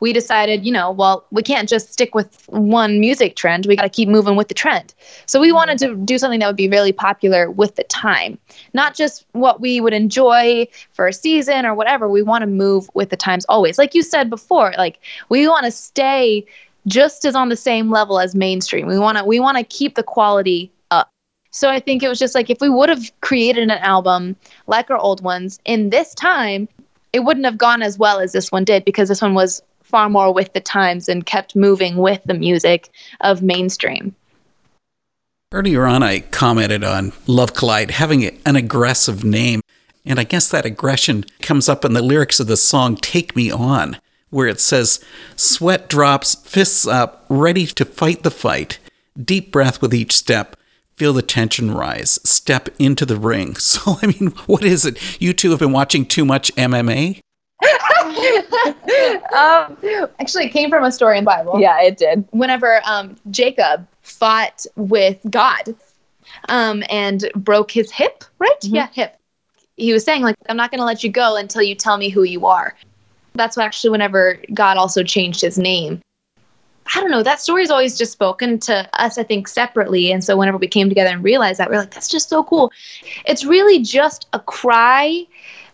We 0.00 0.12
decided, 0.12 0.64
you 0.64 0.72
know, 0.72 0.90
well, 0.90 1.24
we 1.30 1.42
can't 1.42 1.68
just 1.68 1.92
stick 1.92 2.14
with 2.14 2.44
one 2.48 3.00
music 3.00 3.36
trend. 3.36 3.66
We 3.66 3.76
got 3.76 3.82
to 3.82 3.88
keep 3.88 4.08
moving 4.08 4.36
with 4.36 4.48
the 4.48 4.54
trend. 4.54 4.94
So 5.26 5.40
we 5.40 5.52
wanted 5.52 5.78
to 5.78 5.94
do 5.96 6.18
something 6.18 6.40
that 6.40 6.46
would 6.46 6.56
be 6.56 6.68
really 6.68 6.92
popular 6.92 7.50
with 7.50 7.76
the 7.76 7.84
time, 7.84 8.38
not 8.74 8.94
just 8.94 9.26
what 9.32 9.60
we 9.60 9.80
would 9.80 9.92
enjoy 9.92 10.66
for 10.92 11.06
a 11.06 11.12
season 11.12 11.66
or 11.66 11.74
whatever. 11.74 12.08
We 12.08 12.22
want 12.22 12.42
to 12.42 12.46
move 12.46 12.88
with 12.94 13.10
the 13.10 13.16
times 13.16 13.44
always. 13.48 13.78
Like 13.78 13.94
you 13.94 14.02
said 14.02 14.30
before, 14.30 14.72
like 14.78 15.00
we 15.28 15.48
want 15.48 15.64
to 15.64 15.70
stay 15.70 16.44
just 16.86 17.24
as 17.24 17.34
on 17.34 17.48
the 17.48 17.56
same 17.56 17.90
level 17.90 18.18
as 18.18 18.34
mainstream. 18.34 18.86
We 18.86 18.98
want 18.98 19.18
to 19.18 19.24
we 19.24 19.40
want 19.40 19.58
to 19.58 19.64
keep 19.64 19.94
the 19.94 20.02
quality 20.02 20.72
up. 20.90 21.10
So 21.50 21.70
I 21.70 21.80
think 21.80 22.02
it 22.02 22.08
was 22.08 22.18
just 22.18 22.34
like 22.34 22.50
if 22.50 22.60
we 22.60 22.68
would 22.68 22.88
have 22.88 23.10
created 23.20 23.64
an 23.64 23.70
album 23.70 24.36
like 24.66 24.90
our 24.90 24.98
old 24.98 25.22
ones 25.22 25.60
in 25.64 25.90
this 25.90 26.14
time, 26.14 26.68
it 27.12 27.20
wouldn't 27.20 27.46
have 27.46 27.58
gone 27.58 27.82
as 27.82 27.98
well 27.98 28.20
as 28.20 28.32
this 28.32 28.52
one 28.52 28.64
did 28.64 28.84
because 28.84 29.08
this 29.08 29.22
one 29.22 29.34
was 29.34 29.62
far 29.88 30.08
more 30.08 30.32
with 30.32 30.52
the 30.52 30.60
times 30.60 31.08
and 31.08 31.26
kept 31.26 31.56
moving 31.56 31.96
with 31.96 32.22
the 32.24 32.34
music 32.34 32.90
of 33.20 33.42
mainstream. 33.42 34.14
Earlier 35.50 35.86
on, 35.86 36.02
I 36.02 36.20
commented 36.20 36.84
on 36.84 37.12
Love 37.26 37.54
Collide 37.54 37.92
having 37.92 38.24
an 38.44 38.54
aggressive 38.54 39.24
name. 39.24 39.62
And 40.04 40.20
I 40.20 40.24
guess 40.24 40.48
that 40.50 40.66
aggression 40.66 41.24
comes 41.40 41.68
up 41.68 41.84
in 41.84 41.94
the 41.94 42.02
lyrics 42.02 42.38
of 42.38 42.46
the 42.46 42.56
song 42.56 42.96
Take 42.96 43.34
Me 43.34 43.50
On, 43.50 43.96
where 44.30 44.46
it 44.46 44.60
says, 44.60 45.02
Sweat 45.36 45.88
drops, 45.88 46.34
fists 46.34 46.86
up, 46.86 47.24
ready 47.28 47.66
to 47.66 47.84
fight 47.84 48.22
the 48.24 48.30
fight. 48.30 48.78
Deep 49.22 49.50
breath 49.50 49.80
with 49.80 49.94
each 49.94 50.12
step. 50.12 50.54
Feel 50.96 51.14
the 51.14 51.22
tension 51.22 51.70
rise. 51.70 52.18
Step 52.28 52.68
into 52.78 53.06
the 53.06 53.16
ring. 53.16 53.54
So, 53.58 53.98
I 54.02 54.06
mean, 54.06 54.32
what 54.46 54.64
is 54.64 54.84
it? 54.84 55.20
You 55.20 55.32
two 55.32 55.50
have 55.50 55.60
been 55.60 55.72
watching 55.72 56.04
too 56.04 56.24
much 56.24 56.54
MMA? 56.56 57.20
Um, 59.34 59.76
actually, 60.20 60.46
it 60.46 60.52
came 60.52 60.70
from 60.70 60.84
a 60.84 60.92
story 60.92 61.18
in 61.18 61.24
the 61.24 61.28
Bible. 61.28 61.60
Yeah, 61.60 61.80
it 61.82 61.96
did. 61.96 62.26
Whenever 62.30 62.80
um, 62.84 63.16
Jacob 63.30 63.86
fought 64.02 64.64
with 64.76 65.18
God 65.30 65.74
um, 66.48 66.82
and 66.88 67.28
broke 67.34 67.70
his 67.70 67.90
hip, 67.90 68.24
right? 68.38 68.60
Mhm. 68.62 68.74
Yeah, 68.74 68.88
hip. 68.92 69.16
He 69.76 69.92
was 69.92 70.04
saying, 70.04 70.22
like, 70.22 70.36
I'm 70.48 70.56
not 70.56 70.70
going 70.70 70.80
to 70.80 70.84
let 70.84 71.04
you 71.04 71.10
go 71.10 71.36
until 71.36 71.62
you 71.62 71.74
tell 71.74 71.96
me 71.96 72.08
who 72.08 72.22
you 72.22 72.46
are. 72.46 72.74
That's 73.34 73.56
actually 73.58 73.90
whenever 73.90 74.38
God 74.52 74.76
also 74.76 75.02
changed 75.04 75.40
his 75.40 75.58
name. 75.58 76.00
I 76.94 77.00
don't 77.00 77.10
know. 77.10 77.22
That 77.22 77.40
story's 77.40 77.70
always 77.70 77.98
just 77.98 78.12
spoken 78.12 78.58
to 78.60 78.88
us, 79.00 79.18
I 79.18 79.22
think, 79.22 79.46
separately. 79.46 80.10
And 80.10 80.24
so 80.24 80.36
whenever 80.36 80.56
we 80.56 80.66
came 80.68 80.88
together 80.88 81.10
and 81.10 81.22
realized 81.22 81.60
that, 81.60 81.68
we 81.68 81.76
are 81.76 81.80
like, 81.80 81.90
that's 81.90 82.08
just 82.08 82.28
so 82.28 82.42
cool. 82.42 82.72
It's 83.26 83.44
really 83.44 83.80
just 83.80 84.26
a 84.32 84.40
cry 84.40 85.26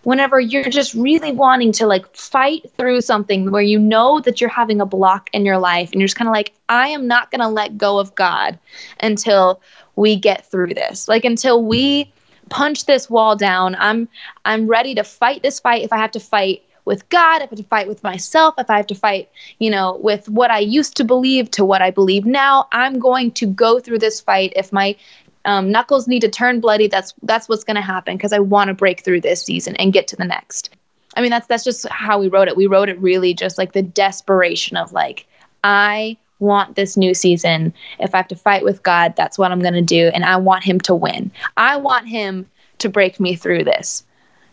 whenever 0.05 0.39
you're 0.39 0.71
just 0.71 0.95
really 0.95 1.33
wanting 1.33 1.73
to 1.73 1.87
like 1.87 2.15
fight 2.15 2.71
through 2.77 3.01
something 3.01 3.51
where 3.51 3.63
you 3.63 3.79
know 3.79 4.21
that 4.21 4.41
you're 4.41 4.51
having 4.51 4.81
a 4.81 4.87
block 4.87 5.29
in 5.33 5.45
your 5.45 5.59
life 5.59 5.91
and 5.93 6.01
you're 6.01 6.09
just 6.09 6.17
kind 6.17 6.29
of 6.29 6.33
like, 6.33 6.53
I 6.69 6.89
am 6.89 7.07
not 7.07 7.31
going 7.31 7.41
to 7.41 7.49
let 7.49 7.77
go 7.77 7.99
of 7.99 8.15
God 8.15 8.59
until 9.01 9.61
we 9.97 10.17
get 10.17 10.47
through 10.51 10.75
this. 10.75 11.09
Like 11.09 11.25
until 11.25 11.65
we 11.65 12.13
punch 12.49 12.87
this 12.87 13.09
wall 13.09 13.37
down. 13.37 13.75
I'm 13.79 14.09
I'm 14.45 14.67
ready 14.67 14.95
to 14.95 15.05
fight 15.05 15.43
this 15.43 15.61
fight 15.61 15.83
if 15.83 15.93
I 15.93 15.99
have 15.99 16.13
to 16.13 16.21
fight 16.21 16.63
with 16.85 17.09
God, 17.09 17.37
if 17.41 17.49
I 17.49 17.51
have 17.51 17.59
to 17.59 17.65
fight 17.65 17.89
with 17.89 18.03
myself, 18.03 18.55
if 18.59 18.69
I 18.69 18.77
have 18.77 18.87
to 18.89 18.95
fight, 18.95 19.31
you 19.59 19.71
know, 19.71 19.97
with 20.03 20.29
what 20.29 20.51
I 20.51 20.59
used 20.59 20.97
to 20.99 21.05
believe 21.05 21.51
to 21.53 21.65
what 21.65 21.81
I 21.81 21.91
believe 21.91 22.27
now, 22.27 22.69
I'm 22.73 22.99
going 22.99 23.31
to 23.33 23.47
go 23.47 23.81
through 23.81 24.01
this 24.01 24.21
fight. 24.21 24.53
If 24.55 24.71
my 24.71 24.97
um, 25.45 25.71
knuckles 25.71 26.09
need 26.09 26.21
to 26.21 26.29
turn 26.29 26.61
bloody, 26.61 26.89
that's 26.89 27.15
that's 27.23 27.49
what's 27.49 27.65
going 27.65 27.77
to 27.77 27.83
happen 27.83 28.17
because 28.17 28.33
I 28.33 28.39
want 28.39 28.69
to 28.69 28.75
break 28.75 29.05
through 29.05 29.21
this 29.21 29.43
season 29.43 29.77
and 29.77 29.93
get 29.93 30.09
to 30.09 30.17
the 30.17 30.25
next. 30.25 30.71
I 31.17 31.21
mean, 31.21 31.31
that's 31.31 31.47
that's 31.47 31.65
just 31.65 31.89
how 31.89 32.19
we 32.19 32.29
wrote 32.29 32.49
it. 32.49 32.57
We 32.57 32.67
wrote 32.67 32.89
it 32.89 32.99
really 33.01 33.35
just 33.35 33.59
like 33.59 33.73
the 33.73 33.83
desperation 33.83 34.77
of 34.77 34.93
like, 34.93 35.27
I 35.63 36.17
want 36.41 36.77
this 36.77 36.97
new 36.97 37.15
season. 37.15 37.73
If 37.99 38.15
I 38.15 38.19
have 38.19 38.29
to 38.29 38.37
fight 38.37 38.65
with 38.65 38.83
God, 38.83 39.15
that's 39.17 39.39
what 39.39 39.53
I'm 39.53 39.61
going 39.61 39.75
to 39.75 39.83
do, 39.83 40.11
and 40.15 40.25
I 40.25 40.37
want 40.37 40.65
Him 40.65 40.81
to 40.81 40.95
win. 40.95 41.31
I 41.57 41.77
want 41.77 42.09
Him 42.09 42.49
to 42.79 42.89
break 42.89 43.21
me 43.21 43.37
through 43.37 43.65
this, 43.65 44.05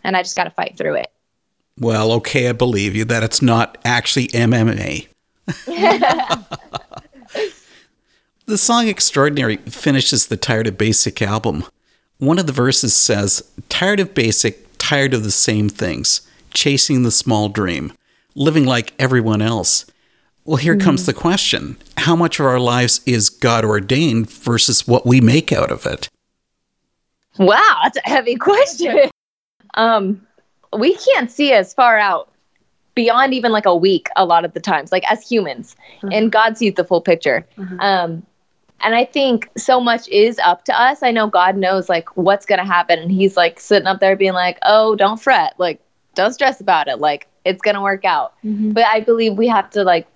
and 0.04 0.16
I 0.16 0.22
just 0.22 0.36
got 0.36 0.44
to 0.44 0.50
fight 0.50 0.76
through 0.76 0.96
it. 0.96 1.10
Well, 1.78 2.12
okay, 2.12 2.48
I 2.48 2.52
believe 2.52 2.94
you 2.94 3.04
that 3.06 3.22
it's 3.22 3.40
not 3.42 3.78
actually 3.84 4.28
MMA. 4.28 5.08
the 8.52 8.58
song 8.58 8.86
Extraordinary 8.86 9.56
finishes 9.56 10.26
the 10.26 10.36
Tired 10.36 10.66
of 10.66 10.76
Basic 10.76 11.22
album. 11.22 11.64
One 12.18 12.38
of 12.38 12.46
the 12.46 12.52
verses 12.52 12.94
says, 12.94 13.42
Tired 13.70 13.98
of 13.98 14.12
basic, 14.12 14.66
tired 14.76 15.14
of 15.14 15.24
the 15.24 15.30
same 15.30 15.70
things, 15.70 16.20
chasing 16.52 17.02
the 17.02 17.10
small 17.10 17.48
dream, 17.48 17.94
living 18.34 18.66
like 18.66 18.92
everyone 18.98 19.40
else. 19.40 19.86
Well, 20.44 20.58
here 20.58 20.76
comes 20.76 21.06
the 21.06 21.14
question 21.14 21.78
How 21.96 22.14
much 22.14 22.38
of 22.38 22.44
our 22.44 22.60
lives 22.60 23.00
is 23.06 23.30
God 23.30 23.64
ordained 23.64 24.28
versus 24.28 24.86
what 24.86 25.06
we 25.06 25.22
make 25.22 25.50
out 25.50 25.72
of 25.72 25.86
it? 25.86 26.10
Wow, 27.38 27.78
that's 27.84 27.96
a 28.04 28.06
heavy 28.06 28.34
question. 28.36 29.08
um, 29.72 30.26
we 30.76 30.94
can't 30.96 31.30
see 31.30 31.52
as 31.54 31.72
far 31.72 31.96
out 31.96 32.30
beyond 32.94 33.32
even 33.32 33.50
like 33.50 33.64
a 33.64 33.74
week 33.74 34.08
a 34.14 34.26
lot 34.26 34.44
of 34.44 34.52
the 34.52 34.60
times, 34.60 34.92
like 34.92 35.10
as 35.10 35.26
humans, 35.26 35.74
and 36.02 36.30
God 36.30 36.58
sees 36.58 36.74
the 36.74 36.84
full 36.84 37.00
picture. 37.00 37.46
Um, 37.80 38.26
and 38.82 38.94
I 38.94 39.04
think 39.04 39.48
so 39.56 39.80
much 39.80 40.08
is 40.08 40.38
up 40.44 40.64
to 40.66 40.80
us. 40.80 41.02
I 41.02 41.10
know 41.10 41.26
God 41.26 41.56
knows 41.56 41.88
like 41.88 42.16
what's 42.16 42.46
gonna 42.46 42.64
happen, 42.66 42.98
and 42.98 43.10
He's 43.10 43.36
like 43.36 43.60
sitting 43.60 43.86
up 43.86 44.00
there 44.00 44.16
being 44.16 44.32
like, 44.32 44.58
"Oh, 44.62 44.94
don't 44.96 45.20
fret, 45.20 45.54
like 45.58 45.80
don't 46.14 46.32
stress 46.32 46.60
about 46.60 46.88
it, 46.88 46.98
like 46.98 47.26
it's 47.44 47.62
gonna 47.62 47.82
work 47.82 48.04
out." 48.04 48.34
But 48.42 48.84
I 48.86 49.00
believe 49.00 49.34
we 49.34 49.48
have 49.48 49.70
to 49.70 49.84
like 49.84 50.06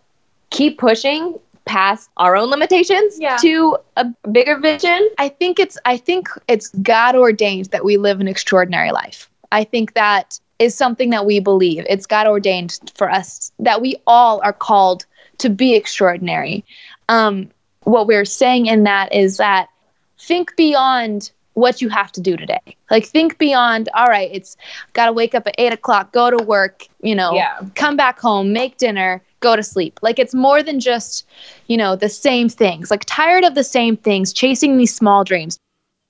keep 0.51 0.79
pushing 0.79 1.39
past 1.65 2.09
our 2.17 2.37
own 2.37 2.49
limitations 2.49 3.19
Yeah. 3.19 3.37
to 3.39 3.77
a 3.97 4.07
bigger 4.31 4.57
vision. 4.59 5.09
I 5.19 5.29
think 5.29 5.59
it's 5.59 5.77
I 5.85 5.97
think 5.97 6.29
it's 6.49 6.69
God 6.83 7.17
ordained 7.17 7.67
that 7.67 7.85
we 7.85 7.97
live 7.97 8.21
an 8.21 8.29
extraordinary 8.29 8.93
life. 8.93 9.29
I 9.53 9.65
think 9.65 9.95
that 9.95 10.39
is 10.59 10.75
something 10.75 11.11
that 11.11 11.27
we 11.27 11.41
believe. 11.41 11.85
It's 11.89 12.07
God 12.07 12.27
ordained 12.27 12.79
for 12.95 13.11
us 13.11 13.53
that 13.59 13.81
we 13.83 13.97
all 14.07 14.41
are 14.43 14.53
called 14.53 15.05
to 15.39 15.51
be 15.51 15.75
extraordinary. 15.75 16.65
Um, 17.09 17.51
what 17.87 18.07
we're 18.09 18.25
saying 18.25 18.67
in 18.67 18.83
that 18.83 19.13
is 19.15 19.37
that 19.37 19.69
think 20.19 20.55
beyond 20.57 21.31
what 21.55 21.81
you 21.81 21.89
have 21.89 22.11
to 22.13 22.21
do 22.21 22.37
today. 22.37 22.61
Like 22.91 23.07
think 23.07 23.39
beyond. 23.39 23.89
All 23.95 24.09
right, 24.09 24.29
it's 24.33 24.57
got 24.93 25.07
to 25.07 25.13
wake 25.13 25.35
up 25.35 25.47
at 25.47 25.55
eight 25.57 25.73
o'clock, 25.73 26.13
go 26.13 26.31
to 26.31 26.45
work. 26.45 26.83
You 27.01 27.15
know, 27.15 27.35
Yeah. 27.35 27.61
come 27.77 27.97
back 27.97 28.19
home, 28.19 28.53
make 28.53 28.77
dinner, 28.77 29.23
go 29.41 29.55
to 29.57 29.63
sleep. 29.63 29.99
Like 30.03 30.19
it's 30.19 30.35
more 30.35 30.63
than 30.63 30.81
just, 30.81 31.27
you 31.69 31.77
know, 31.77 31.95
the 31.97 32.09
same 32.09 32.49
things. 32.49 32.91
Like 32.91 33.05
tired 33.07 33.45
of 33.45 33.55
the 33.55 33.65
same 33.65 33.97
things, 33.97 34.33
chasing 34.33 34.77
these 34.77 34.95
small 34.95 35.23
dreams. 35.25 35.59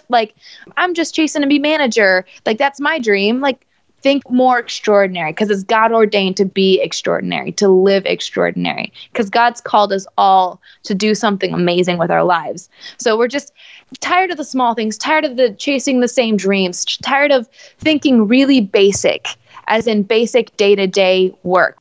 Like 0.08 0.34
I'm 0.78 0.94
just 0.94 1.14
chasing 1.14 1.42
to 1.42 1.48
be 1.48 1.58
manager. 1.58 2.24
Like 2.46 2.58
that's 2.58 2.80
my 2.80 2.98
dream. 2.98 3.40
Like 3.40 3.66
think 4.02 4.28
more 4.30 4.58
extraordinary 4.58 5.32
because 5.32 5.50
it's 5.50 5.62
God 5.62 5.92
ordained 5.92 6.36
to 6.36 6.44
be 6.44 6.80
extraordinary, 6.80 7.52
to 7.52 7.68
live 7.68 8.04
extraordinary. 8.06 8.92
Because 9.12 9.30
God's 9.30 9.60
called 9.60 9.92
us 9.92 10.06
all 10.16 10.60
to 10.84 10.94
do 10.94 11.14
something 11.14 11.52
amazing 11.52 11.98
with 11.98 12.10
our 12.10 12.24
lives. 12.24 12.68
So 12.98 13.16
we're 13.16 13.28
just 13.28 13.52
tired 14.00 14.30
of 14.30 14.36
the 14.36 14.44
small 14.44 14.74
things, 14.74 14.98
tired 14.98 15.24
of 15.24 15.36
the 15.36 15.52
chasing 15.54 16.00
the 16.00 16.08
same 16.08 16.36
dreams, 16.36 16.84
tired 17.02 17.32
of 17.32 17.48
thinking 17.78 18.28
really 18.28 18.60
basic, 18.60 19.28
as 19.68 19.86
in 19.86 20.02
basic 20.02 20.56
day 20.56 20.74
to 20.74 20.86
day 20.86 21.34
work. 21.42 21.76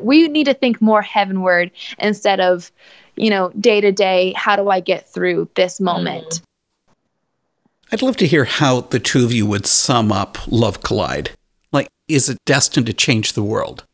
We 0.00 0.28
need 0.28 0.44
to 0.44 0.54
think 0.54 0.80
more 0.80 1.02
heavenward 1.02 1.70
instead 1.98 2.40
of, 2.40 2.70
you 3.16 3.30
know, 3.30 3.50
day 3.60 3.80
to 3.80 3.92
day, 3.92 4.32
how 4.36 4.56
do 4.56 4.68
I 4.68 4.80
get 4.80 5.08
through 5.08 5.48
this 5.54 5.80
moment? 5.80 6.40
I'd 7.90 8.02
love 8.02 8.16
to 8.18 8.26
hear 8.26 8.44
how 8.44 8.82
the 8.82 8.98
two 8.98 9.24
of 9.24 9.32
you 9.32 9.46
would 9.46 9.66
sum 9.66 10.12
up 10.12 10.38
Love 10.46 10.82
Collide. 10.82 11.30
Like, 11.72 11.88
is 12.08 12.28
it 12.28 12.38
destined 12.46 12.86
to 12.86 12.92
change 12.92 13.34
the 13.34 13.42
world? 13.42 13.84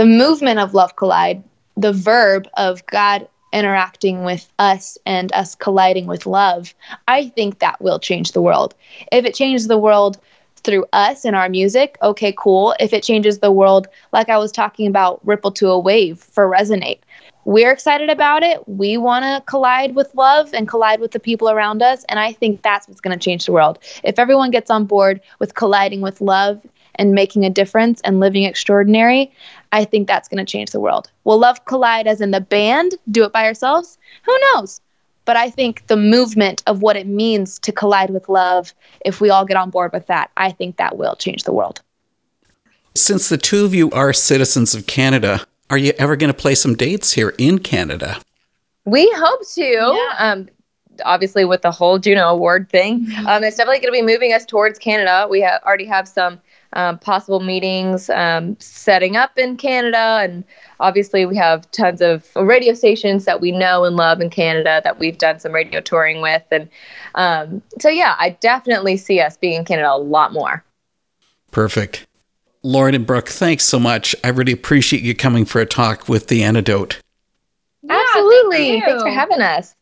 the 0.00 0.06
movement 0.06 0.58
of 0.58 0.72
love 0.72 0.96
collide, 0.96 1.42
the 1.76 1.92
verb 1.92 2.48
of 2.56 2.84
God 2.86 3.28
interacting 3.52 4.24
with 4.24 4.50
us 4.58 4.96
and 5.04 5.30
us 5.32 5.54
colliding 5.54 6.06
with 6.06 6.24
love, 6.24 6.74
I 7.08 7.28
think 7.28 7.58
that 7.58 7.82
will 7.82 7.98
change 7.98 8.32
the 8.32 8.40
world. 8.40 8.74
If 9.12 9.24
it 9.26 9.34
changes 9.34 9.66
the 9.66 9.76
world 9.76 10.18
through 10.56 10.86
us 10.94 11.24
and 11.24 11.36
our 11.36 11.48
music, 11.48 11.98
okay, 12.02 12.32
cool. 12.38 12.74
If 12.80 12.92
it 12.92 13.02
changes 13.02 13.40
the 13.40 13.52
world, 13.52 13.88
like 14.12 14.28
I 14.28 14.38
was 14.38 14.52
talking 14.52 14.86
about, 14.86 15.20
ripple 15.26 15.52
to 15.52 15.68
a 15.68 15.78
wave 15.78 16.18
for 16.18 16.48
resonate. 16.48 17.00
We're 17.44 17.72
excited 17.72 18.10
about 18.10 18.42
it. 18.42 18.66
We 18.68 18.96
want 18.96 19.24
to 19.24 19.42
collide 19.46 19.94
with 19.94 20.14
love 20.14 20.52
and 20.52 20.68
collide 20.68 21.00
with 21.00 21.12
the 21.12 21.20
people 21.20 21.48
around 21.48 21.82
us. 21.82 22.04
And 22.08 22.18
I 22.18 22.32
think 22.32 22.62
that's 22.62 22.86
what's 22.86 23.00
going 23.00 23.18
to 23.18 23.22
change 23.22 23.46
the 23.46 23.52
world. 23.52 23.78
If 24.04 24.18
everyone 24.18 24.50
gets 24.50 24.70
on 24.70 24.84
board 24.84 25.20
with 25.38 25.54
colliding 25.54 26.00
with 26.00 26.20
love 26.20 26.60
and 26.96 27.14
making 27.14 27.44
a 27.44 27.50
difference 27.50 28.00
and 28.02 28.20
living 28.20 28.44
extraordinary, 28.44 29.32
I 29.72 29.84
think 29.84 30.06
that's 30.06 30.28
going 30.28 30.44
to 30.44 30.50
change 30.50 30.70
the 30.70 30.80
world. 30.80 31.10
Will 31.24 31.38
Love 31.38 31.64
Collide 31.64 32.06
as 32.06 32.20
in 32.20 32.30
the 32.30 32.40
band 32.40 32.94
do 33.10 33.24
it 33.24 33.32
by 33.32 33.46
ourselves? 33.46 33.96
Who 34.24 34.38
knows? 34.52 34.80
But 35.24 35.36
I 35.36 35.48
think 35.48 35.86
the 35.86 35.96
movement 35.96 36.62
of 36.66 36.82
what 36.82 36.96
it 36.96 37.06
means 37.06 37.58
to 37.60 37.72
collide 37.72 38.10
with 38.10 38.28
love, 38.28 38.74
if 39.04 39.20
we 39.20 39.30
all 39.30 39.44
get 39.44 39.56
on 39.56 39.70
board 39.70 39.92
with 39.92 40.06
that, 40.08 40.30
I 40.36 40.50
think 40.50 40.76
that 40.76 40.98
will 40.98 41.14
change 41.14 41.44
the 41.44 41.52
world. 41.52 41.80
Since 42.96 43.28
the 43.28 43.38
two 43.38 43.64
of 43.64 43.72
you 43.72 43.90
are 43.92 44.12
citizens 44.12 44.74
of 44.74 44.86
Canada, 44.86 45.46
are 45.70 45.78
you 45.78 45.92
ever 45.98 46.16
going 46.16 46.32
to 46.32 46.36
play 46.36 46.54
some 46.54 46.74
dates 46.74 47.12
here 47.12 47.32
in 47.38 47.60
Canada? 47.60 48.20
We 48.84 49.10
hope 49.14 49.40
to. 49.54 50.14
Um, 50.18 50.48
obviously, 51.04 51.44
with 51.44 51.62
the 51.62 51.70
whole 51.70 51.98
Juno 51.98 52.28
Award 52.28 52.68
thing, 52.68 53.06
um, 53.26 53.44
it's 53.44 53.56
definitely 53.56 53.80
going 53.80 53.94
to 53.94 54.06
be 54.06 54.12
moving 54.12 54.32
us 54.32 54.44
towards 54.44 54.78
Canada. 54.78 55.28
We 55.30 55.42
ha- 55.42 55.60
already 55.64 55.86
have 55.86 56.08
some 56.08 56.40
um, 56.72 56.98
possible 56.98 57.40
meetings 57.40 58.10
um, 58.10 58.56
setting 58.58 59.16
up 59.16 59.38
in 59.38 59.56
Canada. 59.56 60.18
And 60.22 60.44
obviously, 60.80 61.24
we 61.24 61.36
have 61.36 61.70
tons 61.70 62.00
of 62.00 62.28
radio 62.34 62.74
stations 62.74 63.24
that 63.24 63.40
we 63.40 63.52
know 63.52 63.84
and 63.84 63.96
love 63.96 64.20
in 64.20 64.28
Canada 64.28 64.80
that 64.82 64.98
we've 64.98 65.18
done 65.18 65.38
some 65.38 65.52
radio 65.52 65.80
touring 65.80 66.20
with. 66.20 66.42
And 66.50 66.68
um, 67.14 67.62
so, 67.78 67.88
yeah, 67.88 68.16
I 68.18 68.30
definitely 68.40 68.96
see 68.96 69.20
us 69.20 69.36
being 69.36 69.60
in 69.60 69.64
Canada 69.64 69.92
a 69.92 69.98
lot 69.98 70.32
more. 70.32 70.64
Perfect. 71.52 72.06
Lauren 72.62 72.94
and 72.94 73.06
Brooke, 73.06 73.28
thanks 73.28 73.64
so 73.64 73.78
much. 73.78 74.14
I 74.22 74.28
really 74.28 74.52
appreciate 74.52 75.02
you 75.02 75.14
coming 75.14 75.44
for 75.44 75.60
a 75.60 75.66
talk 75.66 76.08
with 76.08 76.28
the 76.28 76.42
antidote. 76.42 77.00
Absolutely. 77.88 78.58
thank. 78.58 78.84
Thanks 78.84 79.02
for 79.02 79.10
having 79.10 79.40
us. 79.40 79.74